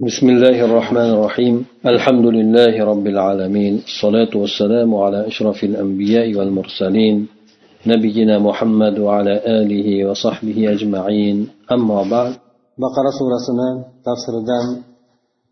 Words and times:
بسم 0.00 0.26
الله 0.28 0.64
الرحمن 0.64 1.10
الرحيم 1.16 1.54
الحمد 1.86 2.26
لله 2.36 2.74
رب 2.84 3.06
العالمين 3.06 3.74
الصلاة 3.90 4.32
والسلام 4.42 4.94
على 4.94 5.26
أشرف 5.30 5.64
الأنبياء 5.64 6.28
والمرسلين 6.36 7.16
نبينا 7.86 8.38
محمد 8.38 8.98
وعلى 8.98 9.34
آله 9.60 9.88
وصحبه 10.08 10.58
أجمعين 10.74 11.36
أما 11.72 12.00
بعد 12.14 12.32
بقرة 12.84 13.10
سورة 13.18 13.38
تفسير 14.06 14.34
دام 14.50 14.68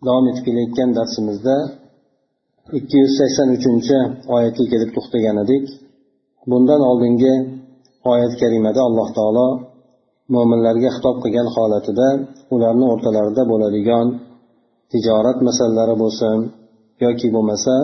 davom 0.06 0.24
etib 0.30 0.42
kelayotgan 0.46 0.90
darsimizda 0.98 1.56
ikki 2.78 2.96
yuz 3.02 3.12
sakson 3.20 3.48
uchinchi 3.56 3.96
oyatga 4.34 4.64
kelib 4.72 4.90
to'xtagan 4.96 5.36
edik 5.44 5.64
bundan 6.50 6.80
oldingi 6.90 7.34
oyat 8.12 8.32
karimada 8.40 8.80
alloh 8.88 9.08
taolo 9.18 9.48
mo'minlarga 10.34 10.90
xitob 10.96 11.16
qilgan 11.24 11.48
holatida 11.56 12.08
ularni 12.54 12.86
o'rtalarida 12.92 13.42
bo'ladigan 13.52 14.06
tijorat 14.92 15.38
masalalari 15.48 15.94
bo'lsin 16.02 16.36
yoki 17.04 17.28
bo'lmasa 17.34 17.74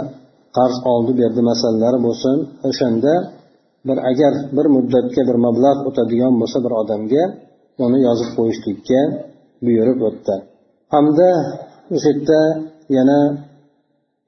qarz 0.57 0.77
oldi 0.93 1.13
berdi 1.21 1.43
masalalari 1.51 1.99
bo'lsin 2.07 2.37
o'shanda 2.69 3.15
bir 3.89 3.99
agar 4.11 4.33
bir 4.57 4.67
muddatga 4.77 5.23
bir 5.29 5.37
mablag' 5.47 5.81
o'tadigan 5.89 6.35
bo'lsa 6.41 6.59
bir 6.65 6.73
odamga 6.83 7.25
uni 7.85 7.99
yozib 8.09 8.31
qo'yishlikka 8.39 9.01
buyurib 9.67 9.99
o'tdi. 10.09 10.35
Hamda 10.95 11.31
o'sha 11.95 12.11
yerda 12.13 12.41
yana 12.97 13.21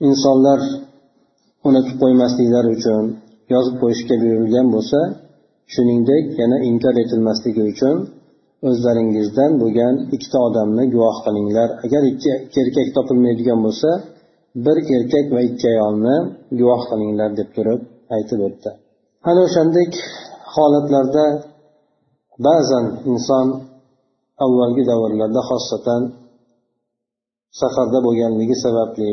insonlar 0.09 0.61
unutib 1.69 1.97
qo'ymasliklari 2.03 2.69
uchun 2.77 3.05
yozib 3.55 3.75
qo'yishga 3.83 4.15
buyurilgan 4.23 4.67
bo'lsa 4.75 5.01
shuningdek 5.75 6.25
yana 6.43 6.57
inkor 6.71 6.95
etilmasligi 7.03 7.63
uchun 7.73 7.97
o'zlaringizdan 8.67 9.53
bo'lgan 9.63 9.95
ikkita 10.15 10.39
odamni 10.49 10.85
guvoh 10.95 11.17
qilinglar. 11.27 11.69
Agar 11.85 12.03
ikki 12.13 12.31
erkak 12.63 12.89
topilmaydigan 12.97 13.59
bo'lsa 13.67 13.91
bir 14.65 14.77
erkak 14.97 15.27
va 15.35 15.41
ikki 15.49 15.67
ayolni 15.75 16.17
guvoh 16.61 16.83
qilinglar 16.91 17.31
deb 17.41 17.49
turib 17.57 17.81
aytib 18.17 18.41
o'tdi. 18.49 18.71
Ana 19.29 19.41
o'shandek 19.49 19.93
holatlarda 20.55 21.27
ba'zan 22.47 22.87
inson 23.13 23.47
avvalgi 24.45 24.83
davrlarda 24.91 25.41
xosatan 25.51 26.03
safarda 27.61 27.99
bo'lganligi 28.07 28.57
sababli 28.65 29.11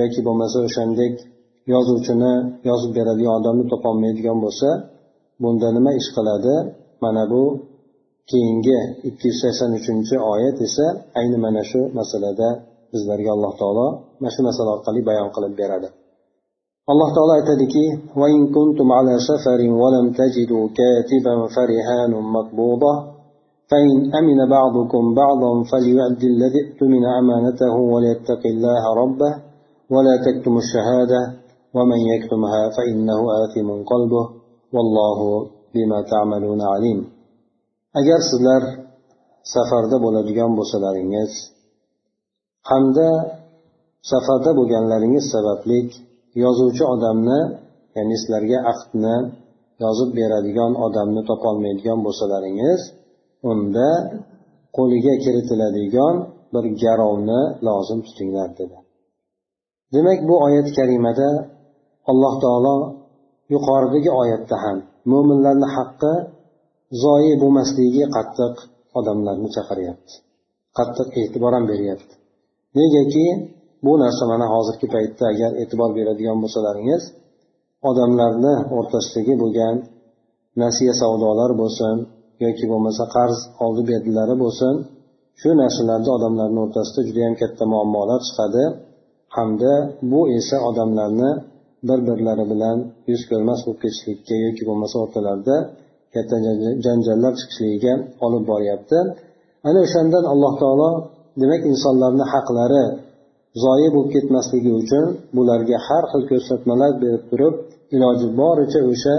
yoki 0.00 0.20
bo'lmasa 0.26 0.56
o'shandek 0.68 1.14
yozuvchini 1.74 2.32
yozib 2.68 2.92
beradigan 2.98 3.34
odamni 3.40 3.64
topolmaydigan 3.72 4.38
bo'lsa 4.44 4.68
bunda 5.42 5.68
nima 5.76 5.90
ish 6.00 6.08
qiladi? 6.16 6.54
Mana 7.04 7.24
bu 7.32 7.42
keyingi 8.30 8.78
ikki 9.08 9.26
yuz 9.30 9.38
sakson 9.42 9.70
uchinchi 9.78 10.16
oyat 10.32 10.58
esa 10.66 10.86
ayni 11.18 11.36
mana 11.44 11.62
shu 11.70 11.80
masalada 11.98 12.48
bizlarga 12.92 13.30
alloh 13.36 13.52
taolo 13.60 13.86
mana 14.20 14.30
shu 14.34 14.40
masala 14.48 14.68
orqali 14.76 15.00
bayon 15.08 15.28
qilib 15.34 15.54
beradi. 15.60 15.88
Alloh 16.92 17.08
taolo 17.16 17.32
aytadiki 17.38 17.84
وإن 18.20 18.40
كنتم 18.56 18.88
على 18.98 19.14
سفر 19.30 19.60
ولم 19.82 20.06
تجدوا 20.20 20.64
كاتبا 20.78 21.34
فرهان 21.56 22.12
مقبوضة 22.36 22.92
فإن 23.70 24.14
أمن 24.20 24.38
بعضكم 24.56 25.02
بعضا 25.22 25.52
فليؤدي 25.70 26.26
الذي 26.34 26.60
اؤتمن 26.66 27.04
أمانته 27.20 27.74
وليتق 27.92 28.42
الله 28.54 28.82
ربه 29.02 29.32
ولا 29.94 30.14
تكتم 30.26 30.54
الشهادة 30.64 31.20
ومن 31.76 32.00
يكتمها 32.12 32.62
فإنه 32.76 33.20
آثم 33.42 33.68
قلبه 33.92 34.24
والله 34.74 35.18
بما 35.74 35.98
تعملون 36.12 36.60
عليم 36.72 37.17
agar 37.98 38.20
sizlar 38.30 38.62
safarda 39.54 39.96
bo'ladigan 40.04 40.50
bo'lsalaringiz 40.58 41.32
hamda 42.70 43.08
safarda 44.10 44.50
bo'lganlaringiz 44.58 45.24
sababli 45.34 45.78
yozuvchi 46.44 46.84
odamni 46.94 47.40
ya'ni 47.96 48.16
sizlarga 48.22 48.58
ahdni 48.72 49.16
yozib 49.84 50.10
beradigan 50.18 50.72
odamni 50.86 51.22
topolmaydigan 51.30 51.98
bo'lsalaringiz 52.06 52.80
unda 53.50 53.88
qo'liga 54.76 55.14
kiritiladigan 55.24 56.14
bir 56.54 56.64
garovni 56.82 57.40
lozim 57.66 58.00
tutinglar 58.06 58.48
dedi. 58.60 58.76
Demak 59.94 60.18
bu 60.28 60.34
oyat 60.46 60.68
karimada 60.78 61.28
alloh 62.10 62.34
taolo 62.44 62.76
yuqoridagi 63.54 64.10
oyatda 64.22 64.56
ham 64.64 64.78
mo'minlarni 65.12 65.68
haqqi 65.76 66.12
zoyi 67.04 67.32
bo'lmasligiga 67.42 68.06
qattiq 68.16 68.54
odamlarni 68.98 69.48
chaqiryapti 69.56 70.14
qattiq 70.78 71.08
e'tibor 71.20 71.52
ham 71.56 71.64
beryapti. 71.72 72.14
Negaki 72.78 73.26
bu 73.84 73.92
narsa 74.02 74.24
mana 74.32 74.46
hozirgi 74.54 74.86
paytda 74.94 75.24
agar 75.32 75.50
e'tibor 75.62 75.90
beradigan 75.98 76.38
bo'lsalaringiz 76.42 77.02
odamlarni 77.90 78.54
o'rtasidagi 78.76 79.34
bo'lgan 79.42 79.76
nasiya 80.62 80.94
savdolar 81.02 81.50
bo'lsin 81.62 81.96
yoki 82.44 82.64
bo'lmasa 82.72 83.04
qarz 83.16 83.38
oldi 83.64 83.82
berdilari 83.90 84.34
bo'lsin 84.44 84.74
shu 85.40 85.50
narsalarda 85.62 86.10
odamlarni 86.18 86.58
o'rtasida 86.64 87.00
judayam 87.08 87.34
katta 87.40 87.64
muammolar 87.72 88.20
chiqadi. 88.28 88.64
Hamda 89.36 89.74
bu 90.10 90.20
esa 90.38 90.56
odamlarni 90.68 91.30
bir 91.88 91.98
birlari 92.08 92.44
bilan 92.52 92.78
yuz 93.10 93.22
ko'rmas 93.30 93.60
bo'lib 93.64 93.80
ketishlikka 93.84 94.34
yoki 94.46 94.62
bo'lmasa 94.68 94.96
o'rtalarida 95.04 95.56
katta 96.14 96.36
janjallar 96.84 97.32
chiqishligiga 97.40 97.94
olib 98.26 98.44
boryapti. 98.52 98.98
Ana 99.68 99.78
o'shandan 99.86 100.24
alloh 100.32 100.52
taolo 100.62 100.90
demak 101.40 101.62
insonlarni 101.72 102.24
haqlari 102.32 102.84
zoyi 103.64 103.88
bo'lib 103.94 104.10
ketmasligi 104.14 104.72
uchun 104.82 105.04
bularga 105.36 105.76
har 105.86 106.04
xil 106.10 106.22
ko'rsatmalar 106.30 106.90
berib 107.02 107.24
turib 107.30 107.54
iloji 107.94 108.28
boricha 108.40 108.80
o'sha 108.92 109.16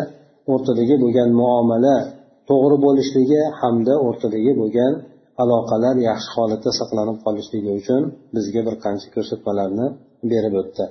o'rtadagi 0.53 0.95
bo'lgan 1.03 1.29
muomala 1.41 1.97
to'g'ri 2.49 2.77
bo'lishligi 2.85 3.41
hamda 3.59 3.93
o'rtadagi 4.07 4.51
bo'lgan 4.61 4.93
aloqalar 5.43 5.95
yaxshi 6.09 6.31
holatda 6.37 6.71
saqlanib 6.79 7.17
qolishligi 7.25 7.71
uchun 7.79 8.01
bizga 8.35 8.61
bir 8.67 8.75
qancha 8.85 9.07
ko'rsatmalarni 9.15 9.87
berib 10.31 10.53
o'tdi. 10.61 10.85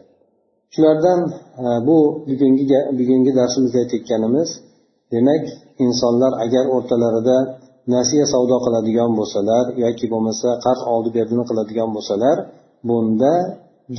Shulardan 0.74 1.20
e, 1.64 1.66
bu 1.88 1.98
bugungi 2.28 2.64
bugungi 2.98 3.32
darsimizda 3.40 3.78
aytayotganimiz 3.84 4.50
demak 5.14 5.44
insonlar 5.85 6.31
agar 6.45 6.65
o'rtalarida 6.75 7.37
nasiya 7.95 8.25
savdo 8.33 8.57
qiladigan 8.65 9.11
bo'lsalar 9.19 9.63
yoki 9.83 10.05
bo'lmasa 10.13 10.49
qarz 10.65 10.81
oldi 10.93 11.09
berdini 11.17 11.43
qiladigan 11.49 11.89
bo'lsalar 11.95 12.37
bunda 12.89 13.33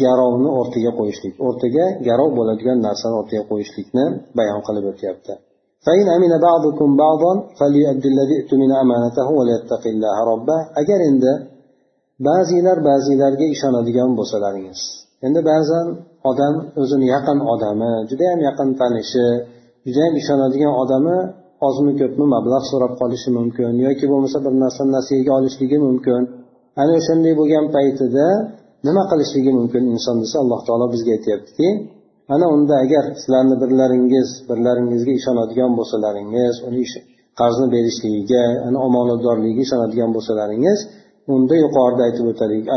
garovni 0.03 0.51
o'rtaga 0.61 0.91
qo'yishlik 0.99 1.35
o'rtaga 1.47 1.85
garov 2.09 2.31
bo'ladigan 2.39 2.79
narsani 2.87 3.15
o'rtaga 3.21 3.45
qo'yishlikni 3.51 4.05
bayon 4.39 4.61
qilib 4.67 4.87
o'tyapti 4.93 5.35
فإن 5.87 6.07
أمن 6.17 6.33
بعضكم 6.49 6.89
بعضا 7.05 7.33
فليؤدي 7.59 8.09
الذي 8.15 8.35
اؤتمن 8.41 8.71
أمانته 8.83 9.27
وليتق 9.39 9.85
الله 9.95 10.17
ربه 10.33 10.59
agar 10.81 11.01
endi 11.11 11.33
ba'zilar 12.29 12.79
ba'zilarga 12.89 13.47
ishonadigan 13.55 14.11
bo'lsalaringiz 14.19 14.81
endi 15.27 15.41
ba'zan 15.51 15.87
odam 16.31 16.55
o'zini 16.83 17.07
yaqin 17.15 17.39
odami 17.53 17.93
judayam 18.11 18.41
yaqin 18.49 18.69
tanishi 18.81 19.27
judayam 19.87 20.15
ishonadigan 20.23 20.73
odami 20.83 21.17
ozmi 21.68 21.92
ko'pmi 22.02 22.26
mablag' 22.36 22.66
so'rab 22.72 22.94
qolishi 23.02 23.30
mumkin 23.38 23.74
yoki 23.88 24.06
bo'lmasa 24.12 24.38
bir 24.46 24.54
narsani 24.64 24.92
nasiyaga 24.98 25.32
olishligi 25.40 25.78
mumkin. 25.88 26.22
Ana 26.82 26.92
o'shanday 27.00 27.34
bo'lgan 27.40 27.66
paytida 27.76 28.28
nima 28.88 29.04
qilishligi 29.12 29.52
mumkin 29.60 29.84
inson 29.96 30.16
desa 30.24 30.36
alloh 30.44 30.60
taolo 30.68 30.86
bizga 30.94 31.12
aytyaptiki 31.18 31.68
ana 32.34 32.46
unda 32.56 32.76
agar 32.86 33.04
sizlarni 33.22 33.56
birlaringiz 33.64 34.28
birlaringizga 34.50 35.14
ishonadigan 35.20 35.72
bo'lsalaringiz 35.80 36.56
uni 36.70 36.84
qarzni 37.40 37.68
berishligiga 37.76 38.44
ana 38.68 38.78
omonatdorligiga 38.88 39.62
ishonadigan 39.68 40.12
bo'lsalaringiz 40.16 40.80
unda 41.36 41.56
yuqorida 41.64 42.02
aytib 42.08 42.26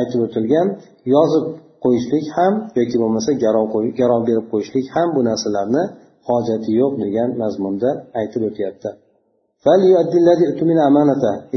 aytib 0.01 0.21
o'tilgan 0.27 0.67
yozib 1.15 1.45
qo'yishlik 1.85 2.27
ham 2.37 2.55
yoki 2.79 2.97
bo'lmasa 3.03 3.31
garov 3.45 3.67
garov 4.01 4.21
berib 4.29 4.47
qo'yishlik 4.53 4.87
ham 4.95 5.09
bu 5.17 5.21
narsalarni 5.31 5.83
hojati 6.29 6.71
yo'q 6.81 6.93
degan 7.05 7.29
mazmunda 7.43 7.91
aytib 8.21 8.43
o'tyapti. 8.49 8.91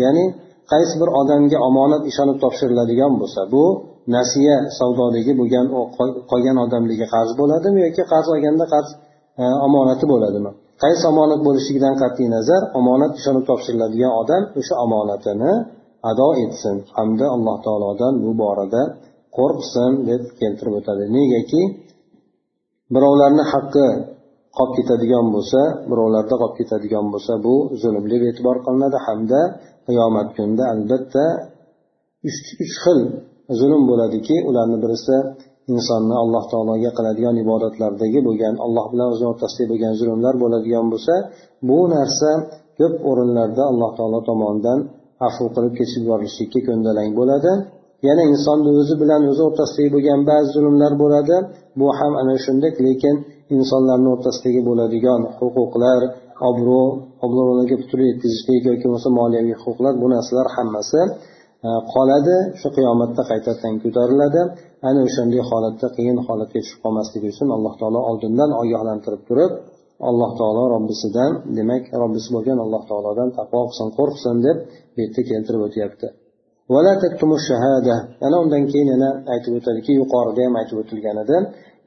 Ya'ni 0.03 0.25
qaysi 0.71 0.95
bir 1.01 1.09
odamga 1.21 1.57
omonat 1.69 2.03
ishonib 2.11 2.37
topshiriladigan 2.43 3.13
bo'lsa 3.21 3.41
bu 3.53 3.63
nasiya 4.15 4.57
savdoligi 4.79 5.33
bo'lgan 5.39 5.65
qolgan 6.31 6.57
odamlarga 6.65 7.07
qarz 7.15 7.31
bo'ladimi 7.41 7.79
yoki 7.85 8.03
qarz 8.11 8.27
olganda 8.33 8.65
qarz 8.73 8.89
e, 9.41 9.43
omonati 9.67 10.05
bo'ladimi? 10.13 10.51
Qaysi 10.83 11.03
omonat 11.13 11.39
bo'lishligidan 11.47 11.95
qat'iy 12.03 12.27
nazar 12.35 12.61
omonat 12.79 13.11
ishonib 13.19 13.43
topshiriladigan 13.49 14.11
odam 14.21 14.43
o'sha 14.59 14.75
omonatini 14.85 15.51
ado 16.09 16.29
etsin 16.43 16.75
hamda 16.97 17.25
alloh 17.35 17.57
taolodan 17.65 18.13
bu 18.23 18.31
borada 18.41 18.81
qo'rqsin 19.37 19.91
deb 20.09 20.23
keltirib 20.39 20.73
o'tadi. 20.79 21.03
Negaki 21.17 21.61
birovlarni 22.93 23.43
haqqi 23.53 23.85
qolib 24.57 24.73
ketadigan 24.77 25.25
bo'lsa 25.35 25.61
birovlarda 25.89 26.35
qolib 26.41 26.55
ketadigan 26.59 27.05
bo'lsa 27.13 27.33
bu 27.45 27.55
zulm 27.81 28.05
deb 28.13 28.21
e'tibor 28.29 28.57
qilinadi. 28.65 28.97
Hamda 29.07 29.41
qiyomat 29.87 30.27
kunida 30.37 30.63
albatta 30.73 31.25
uch 32.27 32.39
xil 32.81 32.99
zulm 33.59 33.81
bo'ladiki 33.91 34.35
ularni 34.49 34.77
birisi 34.83 35.15
insonni 35.73 36.15
alloh 36.23 36.43
taologa 36.51 36.91
qiladigan 36.97 37.35
ibodatlardagi 37.43 38.19
bo'lgan 38.27 38.53
alloh 38.65 38.85
bilan 38.93 39.07
o'zini 39.13 39.27
o'rtasidagi 39.33 39.69
bo'lgan 39.71 39.93
zulmlar 39.99 40.33
bo'ladigan 40.43 40.85
bo'lsa 40.93 41.13
bu 41.69 41.79
narsa 41.95 42.31
ko'p 42.79 42.93
o'rinlarda 43.09 43.63
alloh 43.71 43.91
taolo 43.97 44.19
tomonidan 44.29 44.79
afu 45.27 45.43
qilib 45.55 45.73
kechib 45.79 46.01
yuborilishlikka 46.05 46.59
ko'ndalang 46.67 47.11
bo'ladi. 47.19 47.51
Yana 48.07 48.23
insonni 48.31 48.69
o'zi 48.81 48.95
bilan 49.01 49.21
o'zi 49.31 49.41
o'rtasidagi 49.47 49.89
bo'lgan 49.95 50.19
ba'zi 50.29 50.49
zulmlar 50.55 50.93
bo'ladi. 51.03 51.35
Bu 51.79 51.87
ham 51.97 52.13
ana 52.21 52.35
shunday 52.45 52.71
lekin 52.87 53.15
insonlarni 53.57 54.09
o'rtasidagi 54.13 54.61
bo'ladigan 54.69 55.21
huquqlar 55.39 56.01
obro' 56.49 56.89
obro'larga 57.25 57.75
putur 57.81 57.99
yetkazishlik 58.09 58.63
yoki 58.69 58.85
bo'lmasa 58.87 59.09
moliyaviy 59.19 59.55
huquqlar 59.63 59.93
bu 60.01 60.07
narsalar 60.15 60.47
hammasi 60.55 61.01
e, 61.67 61.69
qoladi. 61.93 62.37
Shu 62.59 62.67
qiyomatda 62.77 63.21
qaytadan 63.31 63.73
ko'tariladi. 63.83 64.41
Ana 64.87 64.99
o'shanday 65.07 65.41
holatda 65.49 65.87
qiyin 65.97 66.17
holatga 66.27 66.59
tushib 66.63 66.79
qolmasligi 66.83 67.27
uchun 67.33 67.47
alloh 67.55 67.73
taolo 67.81 67.99
oldindan 68.09 68.49
ogohlantirib 68.61 69.21
turib 69.29 69.51
alloh 70.09 70.31
taolo 70.39 70.63
robbisidan 70.75 71.31
demak 71.57 71.83
robbisi 72.01 72.29
bo'lgan 72.35 72.57
alloh 72.65 72.83
taolodan 72.89 73.29
taqvo 73.37 73.61
qilsin 73.69 73.89
qo'rqsin 73.97 74.35
deb 74.47 74.57
bu 74.93 74.99
yerda 75.03 75.21
keltirib 75.31 75.61
o'tyapti. 75.67 76.07
Yana 78.23 78.37
undan 78.43 78.63
keyin 78.71 78.87
yana 78.95 79.09
aytib 79.33 79.53
o'tadiki 79.59 79.91
yuqorida 80.01 80.41
ham 80.47 80.53
aytib 80.61 80.77
o'tilgan 80.83 81.17
edi. 81.23 81.37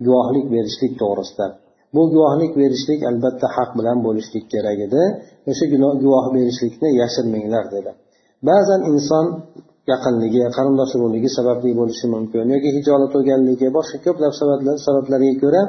Guvohlik 0.07 0.47
berishlik 0.55 0.93
to'g'risida. 1.03 1.47
Bu 1.95 2.03
guvohlik 2.15 2.53
berishlik 2.61 3.01
albatta 3.11 3.47
haq 3.57 3.71
bilan 3.79 3.99
bo'lishlik 4.07 4.45
kerak 4.53 4.79
edi. 4.87 5.03
O'sha 5.51 5.65
guvoh 6.05 6.27
berishlikni 6.37 6.89
yashirmanglar 7.03 7.65
dedi. 7.77 7.91
Ba'zan 8.49 8.81
inson 8.93 9.27
yaqinligi 9.93 10.43
qarindosh 10.57 10.93
urug'ligi 10.97 11.31
sababli 11.39 11.71
bo'lishi 11.81 12.07
mumkin 12.15 12.45
yoki 12.55 12.71
hijolat 12.77 13.11
bo'lganligi 13.17 13.69
boshqa 13.77 13.99
ko'plab 14.07 14.33
sabablarga 14.87 15.33
ko'ra 15.43 15.63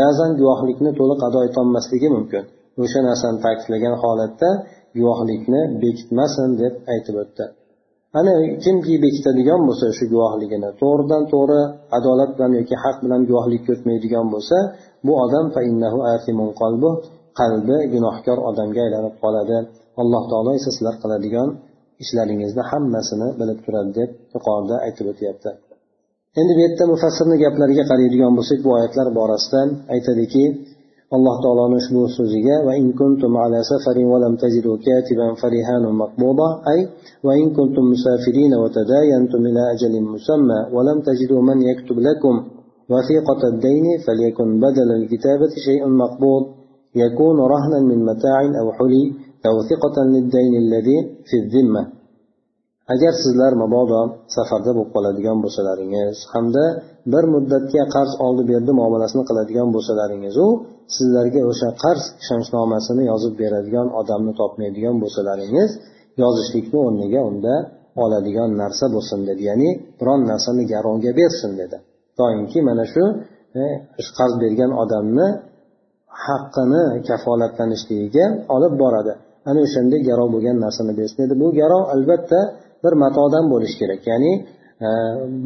ba'zan 0.00 0.30
guvohlikni 0.40 0.90
to'liq 1.00 1.20
ado 1.28 1.40
etolmasligi 1.48 2.08
mumkin. 2.16 2.44
O'sha 2.82 3.00
narsani 3.08 3.38
ta'kidlagan 3.44 3.94
holatda 4.02 4.50
guvohlikni 4.98 5.60
bekitmasin 5.82 6.48
deb 6.62 6.74
aytib 6.92 7.16
o'tdi. 7.22 7.44
Ana 8.18 8.34
kimki 8.64 8.94
bekitadigan 9.04 9.60
bo'lsa 9.68 9.86
shu 9.98 10.04
guvohligini 10.14 10.70
to'g'ridan 10.82 11.22
to'g'ri 11.32 11.60
adolat 11.98 12.30
bilan 12.36 12.52
yoki 12.58 12.76
haq 12.84 12.96
bilan 13.04 13.22
guvohlikka 13.30 13.70
o'tmaydigan 13.76 14.26
bo'lsa 14.34 14.56
bu 15.06 15.12
odam 15.24 15.46
qalbi 17.40 17.76
gunohkor 17.94 18.38
odamga 18.50 18.80
aylanib 18.86 19.14
qoladi. 19.22 19.56
Alloh 20.02 20.22
taolo 20.30 20.50
esa 20.58 20.70
sizlar 20.76 20.94
qiladigan 21.02 21.48
ishlaringizni 22.02 22.62
hammasini 22.70 23.28
bilib 23.40 23.58
turadi 23.64 23.90
deb 23.98 24.10
yuqorida 24.34 24.76
aytib 24.86 25.06
o'tyapti. 25.12 25.50
Endi 26.40 26.52
bu 26.56 26.60
yerda 26.66 26.84
mufassirni 26.94 27.36
gaplariga 27.44 27.84
qaraydigan 27.90 28.32
bo'lsak 28.38 28.58
bu 28.66 28.70
oyatlar 28.76 29.08
borasida 29.18 29.60
aytadiki 29.94 30.42
alloh 31.16 31.36
taoloni 31.44 31.76
ushbu 31.80 32.08
so'ziga 32.16 32.56
va 32.66 32.72
in 32.76 32.92
kuntum 32.92 33.32
ala 33.36 33.58
safarin 33.70 34.08
va 34.12 34.18
lam 34.24 34.36
tajidu 34.36 34.76
katiban 34.84 35.32
farihanun 35.40 35.94
maqbuda 36.02 36.48
ay 36.72 36.80
va 37.26 37.32
in 37.42 37.48
kuntum 37.56 37.84
musafirin 37.92 38.52
va 38.62 38.68
tadayantum 38.78 39.40
ila 39.50 39.62
ajalin 39.72 40.04
musamma 40.14 40.58
va 40.74 40.80
lam 40.88 40.98
tajidu 41.06 41.36
man 41.48 41.58
yaktub 41.70 41.98
lakum 42.08 42.58
وثيقة 42.88 43.42
الدين 43.52 43.86
فليكن 44.06 44.48
بدل 44.60 44.88
الكتابة 45.00 45.52
شيء 45.66 45.82
مقبوض 46.02 46.42
يكون 46.96 47.36
رهنا 47.40 47.78
من 47.80 47.98
متاع 48.04 48.38
أو 48.60 48.72
حلي 48.72 49.04
توثيقة 49.44 49.96
للدين 50.04 50.52
الذي 50.64 50.98
في 51.28 51.36
الذمة 51.42 51.97
agar 52.94 53.12
sizlar 53.22 53.52
mabodo 53.62 54.00
safarda 54.36 54.70
bo'lib 54.76 54.90
qoladigan 54.96 55.38
bo'lsalaringiz 55.44 56.16
hamda 56.32 56.64
bir 57.12 57.24
muddatga 57.34 57.82
qarz 57.94 58.12
oldi 58.26 58.42
berdi 58.52 58.72
muomalasini 58.80 59.24
qiladigan 59.28 59.68
bo'lsalaringizu 59.76 60.46
sizlarga 60.96 61.40
o'sha 61.50 61.68
qarz 61.84 62.02
ishonchnomasini 62.22 63.02
yozib 63.12 63.34
beradigan 63.42 63.86
odamni 64.00 64.32
topmaydigan 64.40 64.96
bo'lsalaringiz 65.02 65.70
yozishlikni 66.22 66.78
o'rniga 66.86 67.20
unda 67.30 67.54
oladigan 68.04 68.50
narsa 68.62 68.86
bo'lsin 68.94 69.20
dedi. 69.28 69.42
Ya'ni 69.50 69.70
biron 70.00 70.20
narsani 70.32 70.62
garovga 70.72 71.10
bersin 71.20 71.52
dedi. 71.60 71.76
Doimki 72.18 72.58
mana 72.68 72.84
shu 72.92 73.04
ish 74.00 74.10
qarz 74.18 74.34
bergan 74.42 74.70
odamni 74.82 75.28
haqqini 76.26 76.82
kafolatlanishligiga 77.08 78.26
olib 78.56 78.72
boradi. 78.82 79.12
Ana 79.48 79.58
o'shanda 79.66 79.96
garov 80.08 80.28
bo'lgan 80.34 80.56
narsani 80.64 80.92
bersin 81.00 81.18
dedi. 81.24 81.34
Bu 81.42 81.48
garov 81.60 81.82
albatta 81.94 82.40
bir 82.84 82.92
matodan 83.04 83.44
bo'lishi 83.52 83.76
kerak. 83.80 84.00
Ya'ni 84.10 84.32
e, 84.86 84.88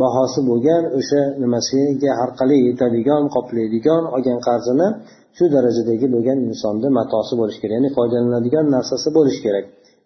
bahosi 0.03 0.41
bo'lgan 0.51 0.83
o'sha 0.99 1.21
nimasiga 1.43 2.11
har 2.21 2.31
yetadigan 2.69 3.23
qoplaydigan 3.35 4.03
olgan 4.15 4.39
qarzini 4.49 4.89
shu 5.37 5.45
darajadagi 5.55 6.07
bo'lgan 6.15 6.39
insonni 6.49 6.89
matosi 6.99 7.35
bo'lishi 7.41 7.61
kerak. 7.63 7.75
Ya'ni 7.79 7.91
foydalanadigan 7.99 8.67
narsasi 8.77 9.09
bo'lishi 9.17 9.41
kerak. 9.47 9.65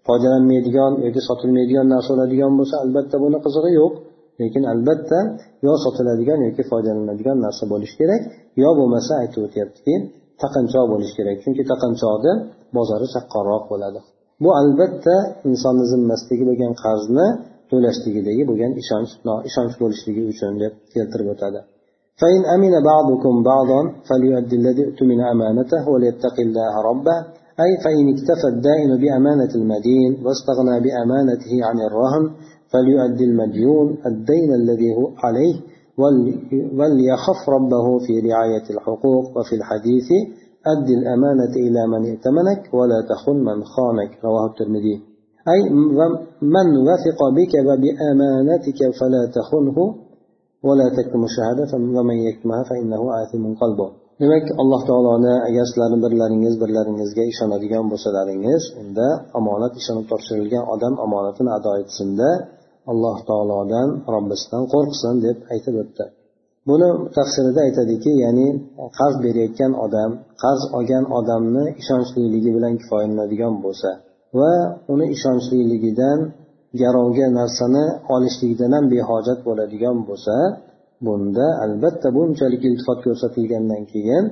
Foydalanmaydigan 0.08 0.92
yoki 1.06 1.20
sotilmaydigan 1.28 1.86
narsa 1.94 2.10
oladigan 2.16 2.52
bo'lsa 2.58 2.76
albatta 2.84 3.16
buni 3.24 3.38
qizig'i 3.46 3.72
yo'q. 3.80 3.92
Lekin 4.40 4.62
albatta 4.72 5.18
yo 5.66 5.72
sotiladigan 5.84 6.40
yoki 6.46 6.62
foydalanadigan 6.70 7.38
narsa 7.46 7.64
bo'lishi 7.72 7.96
kerak 8.00 8.22
yo 8.62 8.70
bo'lmasa 8.78 9.12
aytib 9.22 9.40
o'tyaptiki 9.46 9.94
taqinchoq 10.42 10.86
bo'lishi 10.92 11.14
kerak. 11.18 11.36
Chunki 11.44 11.62
taqinchoqni 11.72 12.32
bozori 12.76 13.06
chaqqonroq 13.14 13.64
bo'ladi. 13.72 14.00
Bu 14.42 14.48
albatta 14.60 15.16
insonni 15.48 15.84
zimmasidagi 15.92 16.44
bo'lgan 16.50 16.72
qarzni 16.84 17.26
to'lashligidagi 17.70 18.42
bo'lgan 18.50 18.72
ishonch 18.82 19.12
ishonch 19.48 19.74
bo'lishligi 19.82 20.22
uchun 20.32 20.52
deb 20.62 20.72
keltirib 20.94 21.28
o'tadi. 21.36 21.60
فإن 22.22 22.42
أمن 22.56 22.74
بعضكم 22.90 23.34
بعضا 23.52 23.80
فليؤدي 24.08 24.56
الذي 24.60 24.82
اؤتمن 24.88 25.20
أمانته 25.32 25.82
وليتق 25.92 26.36
الله 26.46 26.74
ربه 26.90 27.18
أي 27.64 27.70
فإن 27.84 28.04
اكتفى 28.14 28.48
الدائن 28.54 28.90
بأمانة 29.02 29.52
المدين 29.60 30.10
واستغنى 30.24 30.76
بأمانته 30.86 31.54
عن 31.68 31.78
الرهن 31.88 32.24
فليؤدي 32.72 33.24
المديون 33.30 33.88
الدين 34.06 34.50
الذي 34.60 34.90
هو 34.98 35.06
عليه 35.24 35.56
وليخف 36.78 37.40
ربه 37.48 37.98
في 37.98 38.20
رعاية 38.28 38.66
الحقوق 38.70 39.38
وفي 39.38 39.54
الحديث 39.60 40.08
أد 40.73 40.87
الأمانة 40.99 41.53
إلى 41.65 41.81
من 41.93 42.01
ائتمنك 42.11 42.61
ولا 42.73 42.99
تخن 43.11 43.37
من 43.49 43.63
خانك 43.73 44.11
رواه 44.25 44.45
الترمذي 44.51 44.97
أي 45.53 45.59
من 46.55 46.67
وثق 46.87 47.19
بك 47.37 47.53
وبأمانتك 47.67 48.79
فلا 48.99 49.23
تخنه 49.37 49.77
ولا 50.67 50.87
تكتم 50.97 51.23
الشهادة 51.29 51.71
ومن 51.97 52.17
يكتمها 52.27 52.63
فإنه 52.69 53.01
آثم 53.23 53.43
قلبه 53.63 53.89
demak 54.21 54.45
alloh 54.61 54.81
taoloni 54.89 55.33
agar 55.49 55.65
sizlarni 55.69 55.99
birlaringiz 56.05 56.55
birlaringizga 56.61 57.23
ishonadigan 57.31 57.85
bo'lsalaringiz 57.91 58.63
unda 58.81 59.07
omonat 59.39 59.73
ishonib 59.81 60.05
topshirilgan 60.11 60.63
odam 60.73 60.93
omonatini 61.05 61.51
ado 61.57 61.71
etsinda 61.81 62.29
alloh 62.91 63.17
taolodan 63.29 63.89
robbisidan 64.13 64.63
qo'rqsin 64.73 65.15
deb 65.25 65.37
aytib 65.53 65.75
o'tdi 65.83 66.05
Buni 66.68 66.88
tafsirida 67.16 67.60
aytadiki 67.66 68.12
ya'ni 68.24 68.48
qarz 68.98 69.16
berayotgan 69.24 69.72
odam 69.84 70.10
qarz 70.42 70.62
olgan 70.78 71.04
odamni 71.18 71.64
ishonchliligi 71.82 72.50
bilan 72.56 72.74
kifoyalanadigan 72.80 73.54
bo'lsa 73.64 73.90
va 74.38 74.52
uni 74.92 75.06
ishonchliligidan 75.16 76.18
garovga 76.80 77.26
narsani 77.40 77.84
olishlikdan 78.14 78.70
ham 78.76 78.84
behojat 78.94 79.38
bo'ladigan 79.48 79.96
bo'lsa 80.08 80.36
bunda 81.06 81.46
albatta 81.64 82.08
bunchalik 82.16 82.62
iltifot 82.68 82.98
ko'rsatilgandan 83.06 83.82
keyin 83.92 84.24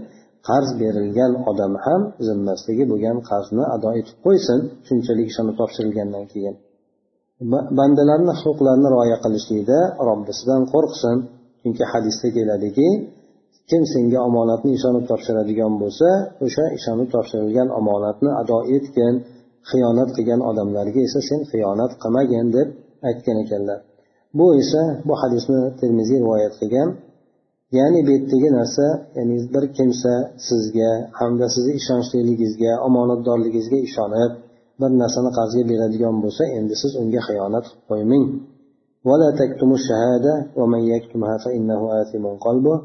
qarz 0.49 0.69
berilgan 0.83 1.33
odam 1.51 1.73
ham 1.85 2.01
zimmasidagi 2.27 2.85
bo'lgan 2.93 3.19
qarzni 3.31 3.65
ado 3.77 3.91
etib 4.01 4.17
qo'ysin 4.27 4.59
shunchalik 4.87 5.27
ishonib 5.33 5.55
topshirilgandan 5.61 6.25
keyin. 6.33 6.55
Bandalarni 7.79 8.35
huquqlarini 8.41 8.89
rioya 8.95 9.19
qilishlikda 9.25 9.79
robbisidan 10.09 10.63
qo'rqsin. 10.73 11.17
Chunki 11.65 11.85
hadisda 11.93 12.29
keladiki 12.37 12.89
kim 13.71 13.83
senga 13.93 14.19
omonatni 14.29 14.71
ishonib 14.79 15.05
topshiradigan 15.11 15.73
bo'lsa 15.83 16.09
o'sha 16.47 16.65
ishonib 16.79 17.09
topshirilgan 17.15 17.69
omonatni 17.81 18.31
ado 18.43 18.59
etgin 18.77 19.15
xiyonat 19.71 20.11
qilgan 20.17 20.41
odamlarga 20.51 21.01
esa 21.09 21.21
sen 21.29 21.41
xiyonat 21.51 21.93
qilmagin 22.03 22.47
deb 22.57 22.69
aytgan 23.09 23.37
ekanlar. 23.45 23.79
Bu 24.39 24.47
esa 24.63 24.83
bu 25.09 25.15
hadisni 25.23 25.61
termiziy 25.81 26.19
rivoyat 26.25 26.55
qilgan 26.61 26.89
ya'ni 27.79 28.01
bu 28.07 28.11
yerdagi 28.17 28.49
narsa 28.59 28.87
ya'ni 29.17 29.37
bir 29.55 29.65
kimsa 29.77 30.13
sizga 30.49 30.91
hamda 31.19 31.47
sizni 31.55 31.73
ishonchliligingizga 31.81 32.73
omonatdorligingizga 32.89 33.79
ishonib 33.89 34.33
bir 34.81 34.91
narsani 35.03 35.31
qarzga 35.39 35.63
beradigan 35.71 36.17
bo'lsa 36.25 36.43
endi 36.59 36.75
siz 36.83 36.93
unga 37.03 37.21
xiyonat 37.29 37.65
qilib 37.69 37.85
qo'ymang. 37.91 38.27
ولا 39.09 39.29
تكتموا 39.41 39.77
الشهادة 39.81 40.35
ومن 40.59 40.83
يكتمها 40.95 41.37
فإنه 41.45 41.81
آثم 42.01 42.25
قلبه 42.47 42.77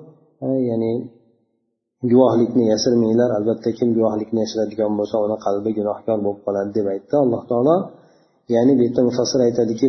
ya'ni 0.41 0.93
guvohlikni 2.11 2.63
yashirmanglar 2.71 3.29
albatta 3.38 3.69
kim 3.77 3.89
guvohlikni 3.97 4.39
yashiradigan 4.45 4.91
bo'lsa 4.99 5.15
uni 5.25 5.38
qalbi 5.45 5.69
gunohkor 5.79 6.17
bo'lib 6.25 6.41
qoladi 6.45 6.71
deb 6.77 6.85
aytdi 6.93 7.15
alloh 7.23 7.41
taolo 7.51 7.75
ya'ni 8.55 8.71
bu 8.77 8.81
yerda 8.85 9.01
mufassir 9.09 9.39
aytadiki 9.47 9.85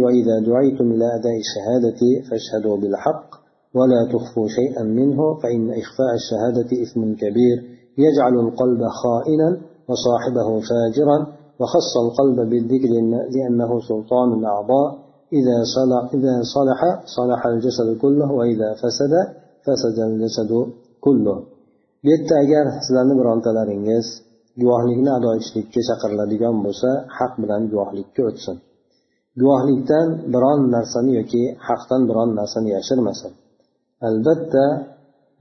ولا 3.78 4.00
تخفوا 4.14 4.48
شيئا 4.58 4.82
منه 4.82 5.20
فإن 5.42 5.64
إخفاء 5.82 6.12
الشهادة 6.20 6.70
إثم 6.84 7.00
كبير 7.22 7.56
يجعل 8.04 8.34
القلب 8.46 8.82
خائنا 9.02 9.48
وصاحبه 9.88 10.48
فاجرا 10.68 11.18
وخص 11.60 11.92
القلب 12.04 12.38
بالذكر 12.50 12.90
لأنه 13.34 13.70
سلطان 13.90 14.28
الأعضاء 14.38 14.88
إذا 15.39 15.57
صلح, 15.75 16.01
إذا 16.17 16.35
صلح 16.55 16.79
صلح 17.17 17.39
الجسد 17.53 17.97
كله 18.03 18.29
وإذا 18.39 18.69
فسد 18.81 19.13
فسد 19.65 19.97
الجسد 20.09 20.51
كله 21.05 21.37
bu 22.05 22.09
yerda 22.11 22.35
agar 22.43 22.65
sizlarni 22.85 23.15
birontalaringiz 23.21 24.07
guvohlikni 24.61 25.11
ado 25.17 25.29
etishlikka 25.37 25.81
chaqiriladigan 25.89 26.55
bo'lsa 26.65 26.89
haq 27.17 27.33
bilan 27.43 27.61
guvohlikka 27.71 28.21
o'tsin 28.29 28.57
guvohlikdan 29.41 30.07
biron 30.33 30.59
narsani 30.75 31.11
yoki 31.19 31.43
haqdan 31.67 32.01
biron 32.09 32.29
narsani 32.39 32.69
yashirmasin 32.77 33.31
albatta 34.07 34.65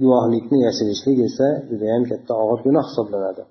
guvohlikni 0.02 0.58
yashirishlik 0.66 1.18
esa 1.28 1.48
judayam 1.70 2.02
katta 2.10 2.32
og'ir 2.42 2.60
gunoh 2.66 2.84
hisoblanadi 2.90 3.42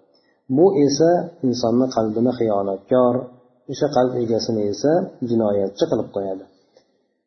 bu 0.57 0.65
esa 0.85 1.11
insonni 1.47 1.87
qalbini 1.95 2.31
xiyonatkor 2.39 3.13
o'sha 3.72 3.88
qalb 3.96 4.12
egasini 4.22 4.62
esa 4.72 4.92
jinoyatchi 5.30 5.84
qilib 5.90 6.08
qo'yadi. 6.16 6.44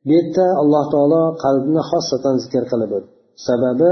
Bu 0.06 0.12
yerda 0.18 0.46
alloh 0.62 0.84
taolo 0.94 1.24
qalbni 1.44 1.82
xossatan 1.90 2.36
zikr 2.44 2.64
qilib 2.72 2.92
o'tdi. 2.98 3.10
Sababi 3.48 3.92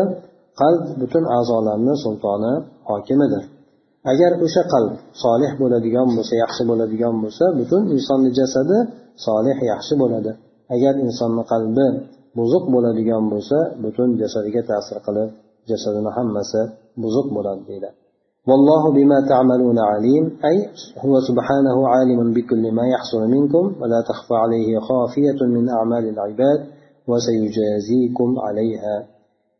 qalb 0.61 0.83
butun 1.01 1.23
a'zolarni 1.37 1.93
sultoni 2.03 2.53
hokimidir. 2.89 3.43
Agar 4.11 4.31
o'sha 4.45 4.63
qalb 4.73 4.93
solih 5.23 5.51
bo'ladigan 5.61 6.07
bo'lsa 6.15 6.33
yaxshi 6.43 6.63
bo'ladigan 6.69 7.15
bo'lsa 7.23 7.45
butun 7.59 7.81
insonni 7.95 8.29
jasadi 8.39 8.77
solih 9.27 9.57
yaxshi 9.71 9.93
bo'ladi. 10.01 10.31
Agar 10.75 10.93
insonni 11.05 11.43
qalbi 11.51 11.87
buzuq 12.37 12.63
bo'ladigan 12.73 13.23
bo'lsa 13.31 13.57
butun 13.83 14.09
jasadiga 14.21 14.61
ta'sir 14.71 14.97
qilib 15.05 15.29
jasadini 15.69 16.11
hammasi 16.17 16.61
buzuq 17.03 17.27
bo'ladi 17.35 17.61
deydi. 17.69 17.89
والله 18.50 18.82
بما 18.92 19.18
تعملون 19.28 19.78
عليم 19.90 20.24
أي 20.50 20.56
هو 21.04 21.14
سبحانه 21.28 21.88
عالم 21.88 22.32
بكل 22.36 22.64
ما 22.72 22.84
يحصل 22.94 23.22
منكم 23.34 23.64
ولا 23.80 24.00
تخفى 24.08 24.34
عليه 24.44 24.78
خافية 24.88 25.40
من 25.56 25.68
أعمال 25.68 26.04
العباد 26.08 26.60
وسيجازيكم 27.08 28.38
عليها 28.38 28.96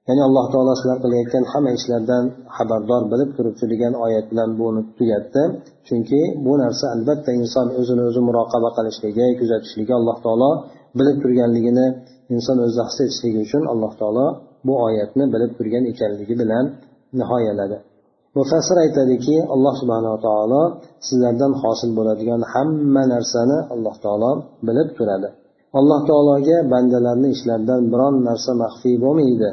ya'ni 0.08 0.22
alloh 0.28 0.44
taolo 0.52 0.72
sizlar 0.78 0.98
qilayotgan 1.04 1.44
hamma 1.52 1.70
ishlardan 1.78 2.24
xabardor 2.56 3.02
bilib 3.12 3.30
turibdi 3.36 3.64
degan 3.72 3.92
oyat 4.06 4.26
bilan 4.30 4.50
buni 4.60 4.80
tugatdi 4.98 5.42
chunki 5.86 6.20
bu 6.44 6.52
narsa 6.62 6.86
albatta 6.94 7.30
inson 7.40 7.66
o'zini 7.80 8.02
o'zi 8.08 8.20
muroqaba 8.28 8.68
qilishligi 8.76 9.26
kuzatishligi 9.40 9.92
alloh 10.00 10.16
taolo 10.24 10.50
bilib 10.98 11.16
turganligini 11.22 11.86
inson 12.34 12.56
o'zi 12.66 12.82
his 12.88 12.98
etishligi 13.04 13.38
uchun 13.46 13.62
alloh 13.72 13.92
taolo 14.00 14.26
bu 14.66 14.74
oyatni 14.86 15.24
bilib 15.34 15.52
turgan 15.58 15.84
ekanligi 15.92 16.34
bilan 16.42 16.64
nihoyaladi 17.20 17.78
Mufassir 18.37 18.77
aytadiki 18.85 19.35
alloh 19.53 19.73
subhanava 19.81 20.19
taolo 20.27 20.63
sizlardan 21.07 21.53
hosil 21.61 21.91
bo'ladigan 21.97 22.41
hamma 22.53 23.03
narsani 23.13 23.57
alloh 23.73 23.95
taolo 24.03 24.31
bilib 24.67 24.89
turadi. 24.97 25.29
Alloh 25.79 26.01
taologa 26.09 26.57
bandalarni 26.73 27.29
ishlaridan 27.35 27.81
biron 27.93 28.15
narsa 28.29 28.51
maxfiy 28.63 28.95
bo'lmaydi. 29.05 29.49